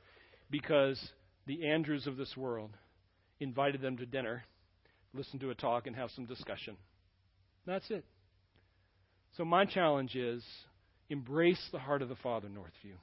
[0.50, 1.00] because
[1.46, 2.70] the Andrews of this world
[3.40, 4.44] invited them to dinner,
[5.14, 6.76] listen to a talk, and have some discussion.
[7.66, 8.04] That's it.
[9.36, 10.44] So, my challenge is
[11.08, 12.96] embrace the heart of the Father, Northview.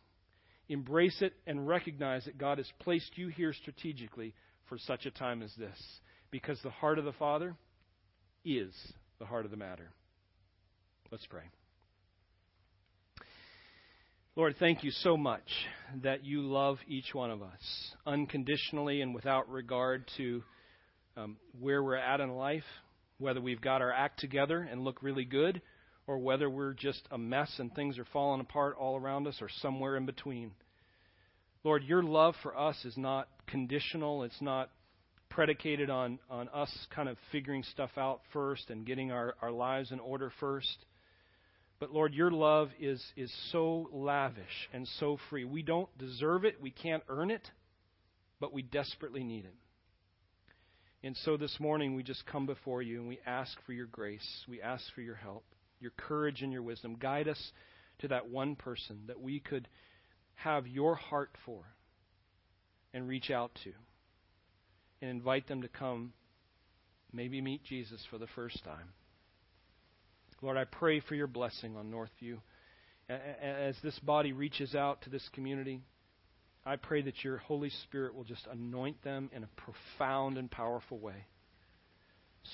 [0.70, 4.34] Embrace it and recognize that God has placed you here strategically
[4.70, 5.78] for such a time as this.
[6.30, 7.56] Because the heart of the Father
[8.46, 8.74] is
[9.20, 9.90] the heart of the matter.
[11.12, 11.44] Let's pray.
[14.38, 15.44] Lord, thank you so much
[16.04, 20.42] that you love each one of us unconditionally and without regard to
[21.18, 22.64] um, where we're at in life,
[23.18, 25.62] whether we've got our act together and look really good,
[26.08, 29.50] or whether we're just a mess and things are falling apart all around us, or
[29.62, 30.52] somewhere in between.
[31.64, 34.24] Lord, your love for us is not conditional.
[34.24, 34.72] It's not
[35.30, 39.92] predicated on, on us kind of figuring stuff out first and getting our, our lives
[39.92, 40.86] in order first.
[41.80, 45.46] But Lord, your love is, is so lavish and so free.
[45.46, 47.48] We don't deserve it, we can't earn it,
[48.40, 49.56] but we desperately need it.
[51.04, 54.46] And so this morning we just come before you and we ask for your grace.
[54.48, 55.44] We ask for your help,
[55.80, 56.96] your courage, and your wisdom.
[57.00, 57.52] Guide us
[58.00, 59.68] to that one person that we could
[60.36, 61.64] have your heart for
[62.94, 63.72] and reach out to
[65.02, 66.14] and invite them to come,
[67.12, 68.94] maybe meet Jesus for the first time.
[70.44, 72.38] Lord, I pray for your blessing on Northview.
[73.10, 75.82] As this body reaches out to this community,
[76.66, 81.00] I pray that your Holy Spirit will just anoint them in a profound and powerful
[81.00, 81.26] way.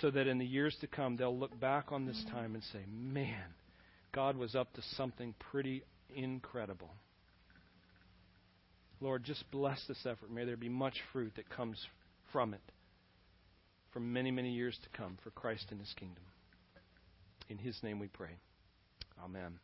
[0.02, 2.80] So that in the years to come, they'll look back on this time and say,
[2.90, 3.54] man,
[4.14, 5.84] God was up to something pretty
[6.14, 6.90] incredible.
[9.00, 10.32] Lord, just bless this effort.
[10.32, 11.78] May there be much fruit that comes
[12.32, 12.62] from it
[13.94, 16.24] for many, many years to come for Christ and his kingdom.
[17.50, 18.38] In his name we pray.
[19.24, 19.60] Amen.